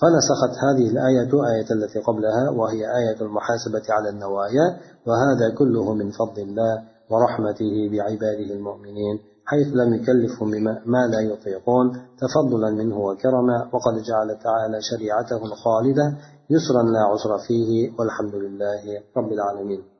فنسخت 0.00 0.54
هذه 0.64 0.86
الآية 0.90 1.30
آية 1.52 1.68
التي 1.70 1.98
قبلها 1.98 2.50
وهي 2.50 2.80
آية 3.00 3.20
المحاسبة 3.20 3.82
على 3.90 4.08
النوايا 4.08 4.66
وهذا 5.06 5.54
كله 5.58 5.94
من 5.94 6.10
فضل 6.10 6.42
الله 6.42 6.82
ورحمته 7.10 7.74
بعباده 7.92 8.54
المؤمنين 8.54 9.18
حيث 9.44 9.66
لم 9.66 9.94
يكلفهم 9.94 10.50
بما 10.50 11.06
لا 11.06 11.20
يطيقون 11.20 11.86
تفضلا 12.18 12.70
منه 12.70 12.98
وكرما 12.98 13.68
وقد 13.72 14.02
جعل 14.02 14.38
تعالى 14.44 14.78
شريعته 14.90 15.44
الخالدة 15.44 16.16
يسرا 16.50 16.82
لا 16.82 17.00
عسر 17.00 17.38
فيه 17.48 17.92
والحمد 17.98 18.34
لله 18.34 18.82
رب 19.16 19.32
العالمين. 19.32 19.97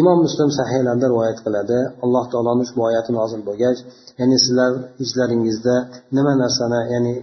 Imom 0.00 0.18
muslim 0.26 0.50
sahiylarida 0.58 1.06
rivoyat 1.12 1.38
qiladi. 1.46 1.78
Alloh 2.04 2.24
taoloni 2.32 2.62
ushbu 2.66 2.80
oyati 2.88 3.10
nozil 3.18 3.40
bo'lgach 3.48 3.78
ya'ni 4.20 4.36
sizlar 4.44 4.72
ichlaringizda 5.04 5.74
nima 6.16 6.32
narsani 6.42 6.80
ya'ni 6.94 7.14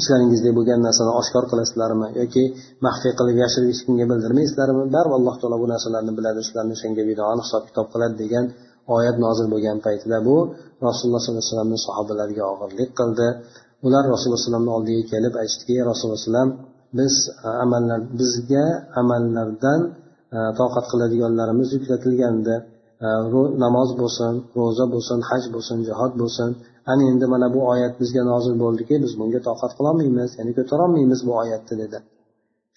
ichlaringizda 0.00 0.50
bo'lgan 0.58 0.80
narsani 0.86 1.12
oshkor 1.20 1.44
qilasizlarmi 1.50 2.08
yoki 2.20 2.44
maxfiy 2.86 3.12
qilib 3.18 3.36
yashirib 3.44 3.68
hech 3.72 3.82
kimga 3.86 4.06
bildirmaysizlarmi? 4.10 4.82
Baribir 4.94 5.16
alloh 5.18 5.34
taolo 5.40 5.56
bu 5.62 5.66
narsalarni 5.74 6.12
biladi 6.18 6.40
sizlarni 6.46 6.72
o'shanga 6.76 7.02
binoan 7.10 7.38
hisob 7.44 7.62
kitob 7.68 7.86
qiladi 7.92 8.14
degan 8.22 8.44
oyat 8.96 9.16
nozil 9.24 9.46
bo'lgan 9.54 9.78
paytida 9.86 10.18
bu 10.28 10.36
rasululloh 10.86 11.20
sollallohu 11.22 11.42
alayhi 11.42 11.52
vasallamni 11.52 11.78
sahobalariga 11.86 12.44
og'irlik 12.52 12.90
qildi. 13.00 13.28
Ular 13.86 14.04
rasululloh 14.12 14.40
vasallamni 14.42 14.72
oldiga 14.78 15.02
kelib 15.12 15.34
aytishdiki 15.42 15.76
rasululloh 15.90 16.20
vasallam 16.20 16.50
biz 16.98 17.14
amallar 17.64 18.00
bizga 18.20 18.66
amallardan 19.00 19.80
E, 20.36 20.38
toqat 20.60 20.86
qiladiganlarimiz 20.92 21.68
yuklatilgandi 21.76 22.56
e, 23.06 23.08
namoz 23.64 23.90
bo'lsin 24.00 24.32
ro'za 24.58 24.86
bo'lsin 24.94 25.18
haj 25.30 25.44
bo'lsin 25.54 25.78
jihod 25.88 26.12
bo'lsin. 26.22 26.50
Ana 26.92 27.02
endi 27.12 27.26
mana 27.34 27.48
bu 27.54 27.60
oyat 27.72 27.94
bizga 28.02 28.22
nozil 28.32 28.54
bo'ldiki 28.64 28.94
biz 29.04 29.12
bunga 29.20 29.40
toqat 29.48 29.72
qilolmaymiz 29.78 30.30
ya'ni 30.38 30.52
ko'tarolmaymiz 30.58 31.20
bu 31.28 31.32
oyatni 31.42 31.74
dedi. 31.82 31.98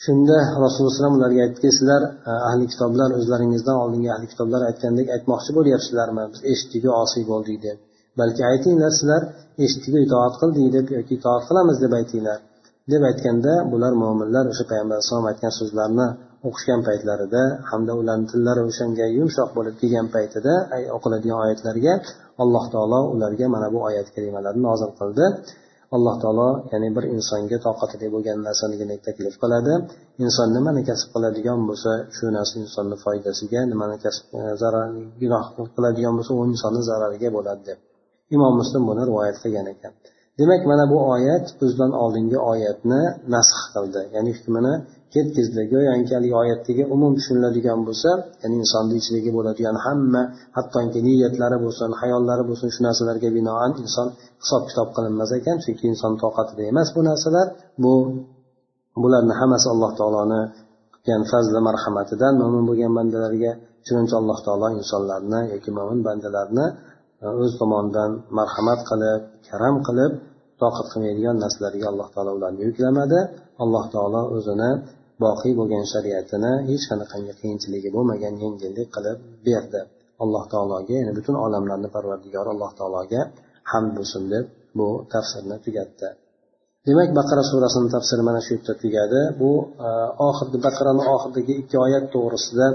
Shunda 0.04 0.38
rasululloh 0.66 0.96
alayhi 1.00 1.18
ularga 1.20 1.42
aytdiki 1.46 1.70
sizlar 1.78 2.02
e, 2.30 2.32
ahli 2.50 2.66
kitoblar 2.74 3.10
o'zlaringizdan 3.20 3.78
oldingi 3.84 4.10
ahli 4.16 4.28
kitoblar 4.32 4.62
aytgandek 4.70 5.08
aytmoqchi 5.16 5.52
bo'lyapsizlarmi? 5.58 6.24
Biz 6.34 6.42
eshitdik 6.52 6.84
osiy 7.04 7.24
bo'ldik 7.32 7.58
deb 7.68 7.78
balki 8.20 8.42
aytinglar 8.52 8.92
sizlar 9.00 9.22
eshitdik 9.66 9.94
itoat 10.08 10.34
qildik 10.42 10.68
deb 10.78 10.86
yoki 10.98 11.14
itoat 11.20 11.44
qilamiz 11.50 11.78
deb 11.84 11.94
aytinglar. 12.00 12.40
Deb 12.92 13.02
aytganda 13.10 13.54
bular 13.72 13.94
mo'minlar 14.04 14.46
o'sha 14.52 14.64
payg'ambar 14.72 14.96
alayhisalom 14.98 15.26
aytgan 15.32 15.54
so'zlarni 15.60 16.08
o'qishgan 16.48 16.82
paytlarida 16.88 17.42
hamda 17.72 17.94
ularni 18.02 18.28
tillari 18.32 18.62
o'shanga 18.70 19.06
yumshoq 19.18 19.50
bo'lib 19.58 19.76
kelgan 19.82 20.08
paytida 20.16 20.54
o'qiladigan 20.98 21.38
oyatlarga 21.46 21.94
alloh 22.44 22.66
taolo 22.74 23.00
ularga 23.14 23.46
mana 23.56 23.68
bu 23.74 23.80
oyat 23.90 24.08
kalimalarni 24.16 24.62
nozil 24.70 24.92
qildi. 25.00 25.26
Alloh 25.96 26.16
taolo 26.24 26.50
ya'ni 26.72 26.90
bir 26.96 27.06
insonga 27.16 27.58
toqatli 27.68 28.08
bo'lgan 28.14 28.38
narsanigina 28.48 28.96
taklif 29.08 29.36
qiladi. 29.44 29.74
Inson 30.24 30.50
nimani 30.58 30.82
kasb 30.90 31.08
qiladigan 31.16 31.60
bo'lsa 31.70 31.92
shu 32.16 32.26
narsa 32.38 32.56
insonni 32.64 32.96
foydasiga 33.04 33.62
nimani 33.72 33.98
kasb 34.06 34.24
e, 34.40 34.42
zarar 34.62 34.88
gunoh 35.22 35.46
qiladigan 35.76 36.14
bo'lsa 36.18 36.32
u 36.40 36.42
insonni 36.52 36.82
zarariga 36.90 37.30
bo'ladi 37.38 37.62
deb. 37.70 37.80
Imom 38.36 38.54
muslim 38.62 38.82
buni 38.90 39.02
rivoyat 39.10 39.38
qilgan 39.44 39.68
ekan. 39.74 39.94
Demak 40.40 40.62
mana 40.72 40.84
bu 40.92 40.98
oyat 41.16 41.46
o'zidan 41.64 41.92
oldingi 42.04 42.38
oyatni 42.52 43.02
nasx 43.36 43.60
qildi. 43.74 44.02
Ya'ni 44.16 44.32
hukmini 44.38 44.74
ketkizdi 45.14 45.62
go'yoki 45.74 46.14
haligi 46.18 46.36
oyatdagi 46.44 46.84
umum 46.96 47.12
tushuniladigan 47.18 47.80
bo'lsa 47.88 48.10
ya'ni 48.42 48.56
insonni 48.64 48.96
ichidagi 49.02 49.32
bo'ladigan 49.38 49.78
hamma 49.86 50.22
hattoki 50.58 51.00
niyatlari 51.08 51.58
bo'lsin 51.66 51.90
hayollari 52.02 52.44
bo'lsin 52.50 52.70
shu 52.76 52.82
narsalarga 52.88 53.30
binoan 53.38 53.72
inson 53.84 54.08
hisob 54.42 54.64
kitob 54.70 54.90
qilinmas 54.96 55.32
ekan 55.40 55.58
chunki 55.64 55.84
inson 55.92 56.14
toqatida 56.24 56.64
emas 56.72 56.90
bu 56.96 57.02
narsalar. 57.10 57.48
Bu 57.84 57.94
bularni 59.04 59.34
hammasi 59.40 59.68
alloh 59.74 59.92
taoloni 60.00 60.42
qilgan 60.94 61.24
fazli 61.32 61.60
marhamatidan 61.68 62.34
mo'min 62.42 62.64
bo'lgan 62.70 62.92
bandalarga 62.98 63.52
shuning 63.86 64.08
alloh 64.22 64.40
taolo 64.46 64.68
insonlarni 64.80 65.42
yoki 65.54 65.70
mo'min 65.78 66.00
bandalarni 66.08 66.66
e, 67.24 67.26
o'z 67.44 67.52
tomonidan 67.62 68.12
marhamat 68.40 68.80
qilib 68.90 69.22
karam 69.48 69.76
qilib 69.88 70.12
toqat 70.62 70.88
qilmaydigan 70.92 71.36
narsalarga 71.44 71.86
alloh 71.92 72.08
taolo 72.14 72.32
ularni 72.38 72.62
yuklamadi. 72.70 73.20
Alloh 73.64 73.86
taolo 73.94 74.22
o'zini 74.38 74.72
boqiy 75.24 75.54
bo'lgan 75.60 75.86
shariatini 75.94 76.52
hech 76.70 76.84
qanaqangi 76.92 77.34
qiyinchiligi 77.40 77.90
bo'lmagan 77.96 78.34
yengillik 78.44 78.90
qilib 78.96 79.18
berdi. 79.48 79.82
Alloh 80.24 80.44
taologa 80.54 80.94
ya'ni 81.00 81.12
butun 81.18 81.36
olamlarni 81.46 81.90
parvardigori 81.96 82.50
alloh 82.56 82.72
taologa 82.80 83.22
hamd 83.72 83.92
bo'lsin 83.98 84.24
deb 84.34 84.46
bu 84.78 84.88
tafsirni 85.14 85.58
tugatdi. 85.66 86.10
Demak 86.88 87.10
baqara 87.20 87.44
surasini 87.52 87.90
tafsiri 87.96 88.24
mana 88.30 88.42
shu 88.46 88.52
yerda 88.56 88.74
tugadi. 88.84 89.22
Bu 89.42 89.52
e, 89.88 89.90
oxirgi 90.30 90.58
baqarani 90.68 91.04
oxiridagi 91.14 91.54
ikki 91.62 91.78
oyat 91.86 92.06
to'g'risida 92.16 92.68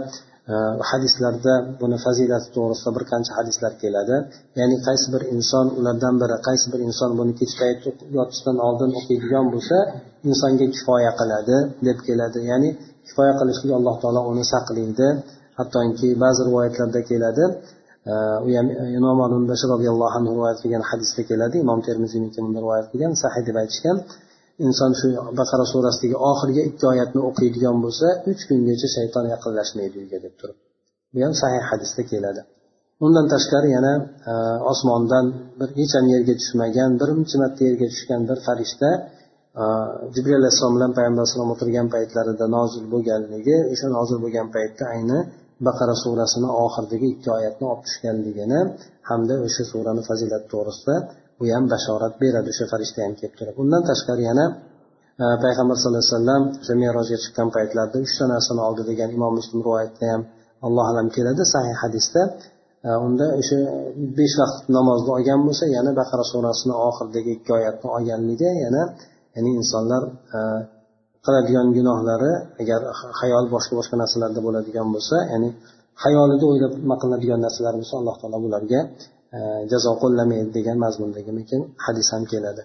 Э, 0.54 0.54
hadislarda 0.90 1.52
buni 1.80 1.96
fazilati 2.06 2.48
to'g'risida 2.56 2.90
bir 2.96 3.04
qancha 3.12 3.32
hadislar 3.38 3.72
keladi. 3.82 4.16
Ya'ni 4.59 4.76
qaysi 4.87 5.06
bir 5.14 5.22
inson 5.35 5.66
ulardan 5.78 6.14
biri 6.22 6.37
qaysi 6.48 6.66
bir 6.72 6.80
inson 6.88 7.11
buni 7.20 7.32
kech 7.40 7.52
payt 7.61 7.80
yotishdan 8.18 8.56
oldin 8.66 8.90
o'qiydigan 8.98 9.46
bo'lsa 9.54 9.76
insonga 10.30 10.66
kifoya 10.74 11.12
qiladi 11.20 11.56
deb 11.87 11.98
keladi. 12.09 12.38
Ya'ni 12.50 12.70
kifoya 13.06 13.32
qilishlik 13.40 13.72
alloh 13.78 13.96
taolo 14.02 14.20
uni 14.32 14.44
saqlaydi. 14.52 15.09
Hattoki 15.59 16.09
ba'zi 16.24 16.40
rivoyatlarda 16.48 17.00
keladi. 17.11 17.44
U 18.46 18.48
ham 18.56 18.66
e, 18.82 18.85
imom 18.98 19.18
bashir 19.50 19.68
roziyallohu 19.74 20.14
anhu 20.18 20.30
rivoyat 20.37 20.59
qilgan 20.62 20.85
hadisda 20.90 21.22
keladi. 21.30 21.56
Imom 21.64 21.80
termiziyniki 21.88 22.38
rivoyat 22.61 22.87
qilgan 22.92 23.12
sahiy 23.22 23.42
deb 23.48 23.56
aytishgan. 23.62 23.96
Inson 24.66 24.92
shu 24.98 25.06
baqara 25.40 25.64
surasidagi 25.72 26.16
oxirgi 26.30 26.62
ikki 26.70 26.84
oyatni 26.92 27.20
o'qiydigan 27.28 27.76
bo'lsa 27.84 28.06
uch 28.30 28.42
kungacha 28.48 28.88
shayton 28.96 29.24
yaqinlashmaydi 29.34 29.96
uyga 30.02 30.18
deb 30.24 30.34
turib. 30.40 30.56
Bu 31.12 31.18
ham 31.24 31.34
sahih 31.42 31.62
hadisda 31.70 32.02
keladi. 32.12 32.42
Undan 33.04 33.26
tashqari 33.34 33.68
yana 33.76 33.92
e, 34.30 34.32
osmondan 34.72 35.26
bir 35.58 35.68
hech 35.78 35.92
ham 35.96 36.06
yerga 36.14 36.34
tushmagan 36.40 36.90
birinchi 37.00 37.36
marta 37.42 37.62
yerga 37.68 37.86
tushgan 37.92 38.22
bir 38.28 38.38
farishta 38.46 38.90
e, 39.62 39.64
jibril 40.14 40.36
alayhissalom 40.40 40.74
bilan 40.78 40.92
payg'ambar 40.98 41.22
alayhisalom 41.22 41.50
o'tirgan 41.54 41.86
paytlarida 41.94 42.46
nozil 42.56 42.84
bo'lganligi 42.94 43.56
o'sha 43.72 43.88
nozil 43.98 44.18
bo'lgan 44.24 44.48
paytda 44.56 44.84
ayni 44.94 45.18
baqara 45.66 45.94
surasini 46.04 46.48
oxiridagi 46.64 47.06
ikki 47.14 47.28
oyatni 47.38 47.64
olib 47.72 47.82
tushganligini 47.86 48.60
hamda 49.10 49.34
o'sha 49.46 49.62
surani 49.72 50.02
fazilati 50.08 50.46
to'g'risida 50.54 50.94
u 51.40 51.44
ham 51.55 51.64
bashorat 51.72 52.14
beradi 52.22 52.49
o'sha 52.53 52.64
farishta 52.72 52.99
ham 53.05 53.12
kelib 53.18 53.35
turib. 53.38 53.55
Undan 53.62 53.83
tashqari 53.90 54.22
yana 54.31 54.44
e, 55.22 55.25
payg'ambar 55.44 55.77
sallallohu 55.81 56.03
alayhi 56.03 56.14
vasallam 56.14 56.42
o'sha 56.62 56.75
merojga 56.83 57.18
chiqqan 57.25 57.49
paytlarida 57.57 57.99
uchta 58.07 58.25
narsani 58.35 58.62
oldi 58.68 58.83
degan 58.90 59.09
imom 59.16 59.33
muslim 59.38 59.59
rivoyatida 59.66 60.07
ham 60.12 60.22
alloh 60.66 60.87
alam 60.92 61.07
keladi 61.16 61.43
sahih 61.55 61.76
hadisda. 61.82 62.22
E, 62.87 62.89
unda 63.07 63.26
o'sha 63.41 63.59
besh 64.18 64.34
vaqt 64.41 64.59
namozni 64.76 65.11
olgan 65.16 65.41
bo'lsa 65.47 65.64
yana 65.76 65.91
baqara 66.01 66.24
surasini 66.32 66.74
oxiridagi 66.89 67.30
ikki 67.37 67.51
oyatni 67.59 67.89
olganligi 67.97 68.51
yana 68.64 68.82
ya'ni 69.37 69.51
insonlar 69.61 70.03
e, 70.37 70.39
qiladigan 71.26 71.68
gunohlari 71.76 72.32
agar 72.62 72.80
hayol 73.20 73.45
boshqa 73.55 73.74
boshqa 73.78 73.97
narsalarda 74.03 74.41
bo'ladigan 74.47 74.89
bo'lsa 74.95 75.16
ya'ni 75.32 75.49
hayolida 76.05 76.45
o'ylab 76.51 76.72
nima 76.82 76.97
qiladigan 77.03 77.41
narsalar 77.47 77.74
bo'lsa 77.80 77.95
alloh 78.01 78.14
taolo 78.20 78.39
bularga 78.47 78.80
jazo 79.72 79.93
qo'llamaydi 80.03 80.51
degan 80.59 80.77
mazmundagi 80.85 81.33
lekin 81.39 81.61
hadis 81.85 82.07
ham 82.14 82.24
keladi. 82.33 82.62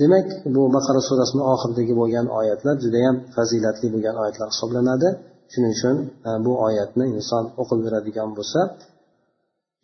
Demak 0.00 0.26
bu 0.54 0.62
baqara 0.76 1.00
surasini 1.08 1.42
oxiridagi 1.52 1.94
bo'lgan 2.00 2.26
oyatlar 2.40 2.74
judayam 2.84 3.16
fazilatli 3.36 3.86
bo'lgan 3.94 4.16
oyatlar 4.22 4.48
hisoblanadi. 4.54 5.08
Shuning 5.52 5.72
uchun 5.76 5.96
e, 6.28 6.30
bu 6.46 6.52
oyatni 6.66 7.04
inson 7.16 7.44
o'qib 7.62 7.80
yuradigan 7.86 8.30
bo'lsa 8.38 8.60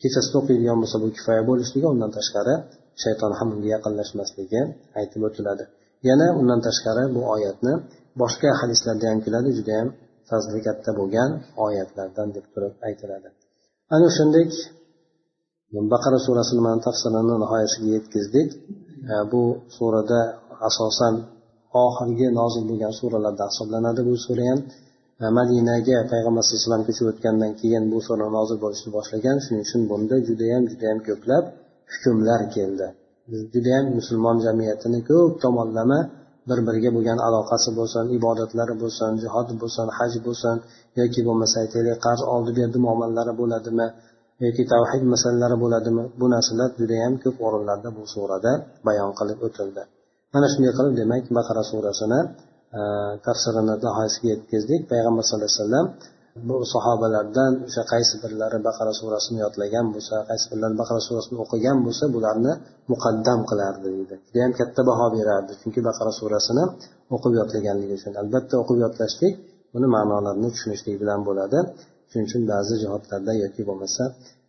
kechasida 0.02 0.36
o'qiydigan 0.40 0.78
bo'lsa 0.82 0.96
bu 1.02 1.08
kifoya 1.16 1.42
bo'lishligi 1.50 1.86
undan 1.94 2.10
tashqari 2.18 2.54
shayton 3.02 3.32
ham 3.38 3.48
unga 3.54 3.68
yaqinlashmasligi 3.76 4.60
aytib 5.00 5.22
o'tiladi. 5.28 5.64
Yana 6.08 6.26
undan 6.40 6.60
tashqari 6.66 7.04
bu 7.16 7.22
oyatni 7.34 7.72
boshqa 8.22 8.48
hadislarda 8.60 9.06
ham 9.10 9.20
keladi 9.26 9.50
judayam 9.58 9.88
fazli 10.28 10.60
katta 10.66 10.90
bo'lgan 10.98 11.30
oyatlardan 11.66 12.28
deb 12.36 12.46
turib 12.52 12.74
aytiladi. 12.88 13.28
Ana 13.94 14.04
o'shandek 14.10 14.50
baqara 15.72 16.18
surasini 16.26 16.60
mana 16.66 16.80
tafsirini 16.86 17.34
nihoyasiga 17.42 17.88
yetkazdik. 17.96 18.48
E, 19.12 19.14
bu 19.32 19.42
surada 19.76 20.20
asosan 20.68 21.14
oxirgi 21.84 22.26
nozil 22.40 22.64
bo'lgan 22.70 22.92
suralardan 23.00 23.48
hisoblanadi 23.52 24.00
bu 24.08 24.14
sura 24.26 24.44
ham. 24.50 24.60
E, 25.22 25.24
Madinaga 25.38 25.96
payg'ambar 26.12 26.42
sallallohu 26.42 26.58
alayhi 26.58 26.68
vasallam 26.68 26.84
ko'chib 26.88 27.06
o'tgandan 27.12 27.52
keyin 27.60 27.84
bu 27.92 27.98
sura 28.06 28.26
nozil 28.38 28.58
bo'lishni 28.64 28.90
boshlagan. 28.96 29.36
Shuning 29.44 29.62
uchun 29.66 29.82
bunda 29.90 30.16
judayam 30.28 30.62
judayam 30.70 30.98
ko'plab 31.08 31.44
hukmlar 31.92 32.40
keldi. 32.56 32.86
Judayam 33.54 33.84
musulmon 33.98 34.36
jamiyatini 34.46 35.00
ko'p 35.08 35.32
tomonlama 35.44 36.00
bir 36.48 36.58
biriga 36.66 36.90
bo'lgan 36.96 37.18
aloqasi 37.28 37.70
bo'lsin 37.78 38.04
ibodatlari 38.18 38.74
bo'lsin 38.82 39.10
jihod 39.22 39.48
bo'lsin 39.62 39.86
haj 39.98 40.12
bo'lsin 40.26 40.56
yoki 41.00 41.20
bo'lmasa 41.28 41.56
aytaylik 41.64 41.98
qarz 42.06 42.20
oldi 42.34 42.50
berdi 42.58 42.78
muomalalari 42.86 43.32
bo'ladimi? 43.40 43.88
Yoki 44.44 44.62
tavhid 44.72 45.02
masalalari 45.14 45.56
bo'ladimi? 45.64 46.04
Bu 46.20 46.26
narsalar 46.34 46.68
judayam 46.80 47.14
ko'p 47.24 47.36
o'rinlarda 47.46 47.88
bu 47.96 48.02
surada 48.14 48.52
bayon 48.86 49.10
qilib 49.18 49.38
o'tildi. 49.46 49.82
Mana 50.34 50.46
shunday 50.52 50.72
qilib 50.78 50.94
demak 51.00 51.24
baqara 51.38 51.62
surasini 51.70 52.20
e, 52.78 52.80
tafsirini 53.26 53.74
nihoyasiga 53.84 54.28
yetkazdik. 54.34 54.80
Payg'ambar 54.92 55.22
sallallohu 55.28 55.50
alayhi 55.50 55.62
vasallam 55.62 55.86
bu 56.48 56.56
sahobalardan 56.72 57.52
o'sha 57.66 57.82
qaysi 57.92 58.14
birlari 58.22 58.58
baqara 58.68 58.92
surasini 59.00 59.38
yodlagan 59.44 59.86
bo'lsa 59.94 60.16
qaysi 60.30 60.46
birlari 60.52 60.74
baqara 60.82 61.00
surasini 61.08 61.36
o'qigan 61.44 61.78
bo'lsa 61.86 62.04
bularni 62.14 62.52
muqaddam 62.92 63.40
qilardi 63.50 63.86
deydi. 63.96 64.14
Judayam 64.26 64.52
katta 64.58 64.80
baho 64.90 65.06
berardi. 65.16 65.52
Chunki 65.60 65.80
baqara 65.88 66.12
surasini 66.20 66.64
o'qib 67.14 67.32
yodlaganligi 67.40 67.94
uchun. 67.98 68.12
Albatta 68.22 68.54
o'qib 68.62 68.78
yodlashlik 68.84 69.34
buni 69.74 69.86
ma'nolarini 69.96 70.48
tushunishlik 70.54 70.96
bilan 71.02 71.20
bo'ladi. 71.28 71.58
shuning 72.15 72.25
uchun 72.29 72.43
ba'zi 72.51 72.73
jihatlarda 72.83 73.33
yoki 73.43 73.61
bo'lmasa 73.69 74.03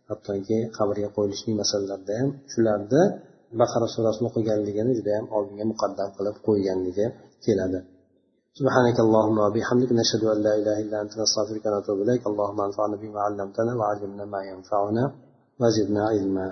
hattoki 0.09 0.57
qabrga 0.77 1.09
qo'yilishlik 1.15 1.55
masalalarida 1.61 2.13
ham 2.21 2.29
shularni 2.53 3.01
baqara 3.61 3.87
surasini 3.95 4.25
o'qiganligini 4.29 4.91
judayam 4.99 5.25
oldinga 5.37 5.65
muqaddam 5.71 6.09
qilib 6.17 6.35
qo'yganligi 6.47 7.05
keladi 7.45 7.81
سبحانك 8.59 8.97
اللهم 9.05 9.37
وبحمدك 9.45 9.91
نشهد 10.01 10.23
أن 10.33 10.39
لا 10.45 10.53
إله 10.59 10.75
إلا 10.83 10.97
أنت 11.03 11.13
نستغفرك 11.21 11.65
ونتوب 11.65 11.97
إليك 12.05 12.23
اللهم 12.31 12.59
انفعنا 12.69 12.95
بما 13.01 13.19
علمتنا 13.25 13.71
وعلمنا 13.79 14.25
ما 14.33 14.41
ينفعنا 14.51 15.03
وزدنا 15.61 16.01
علما 16.11 16.47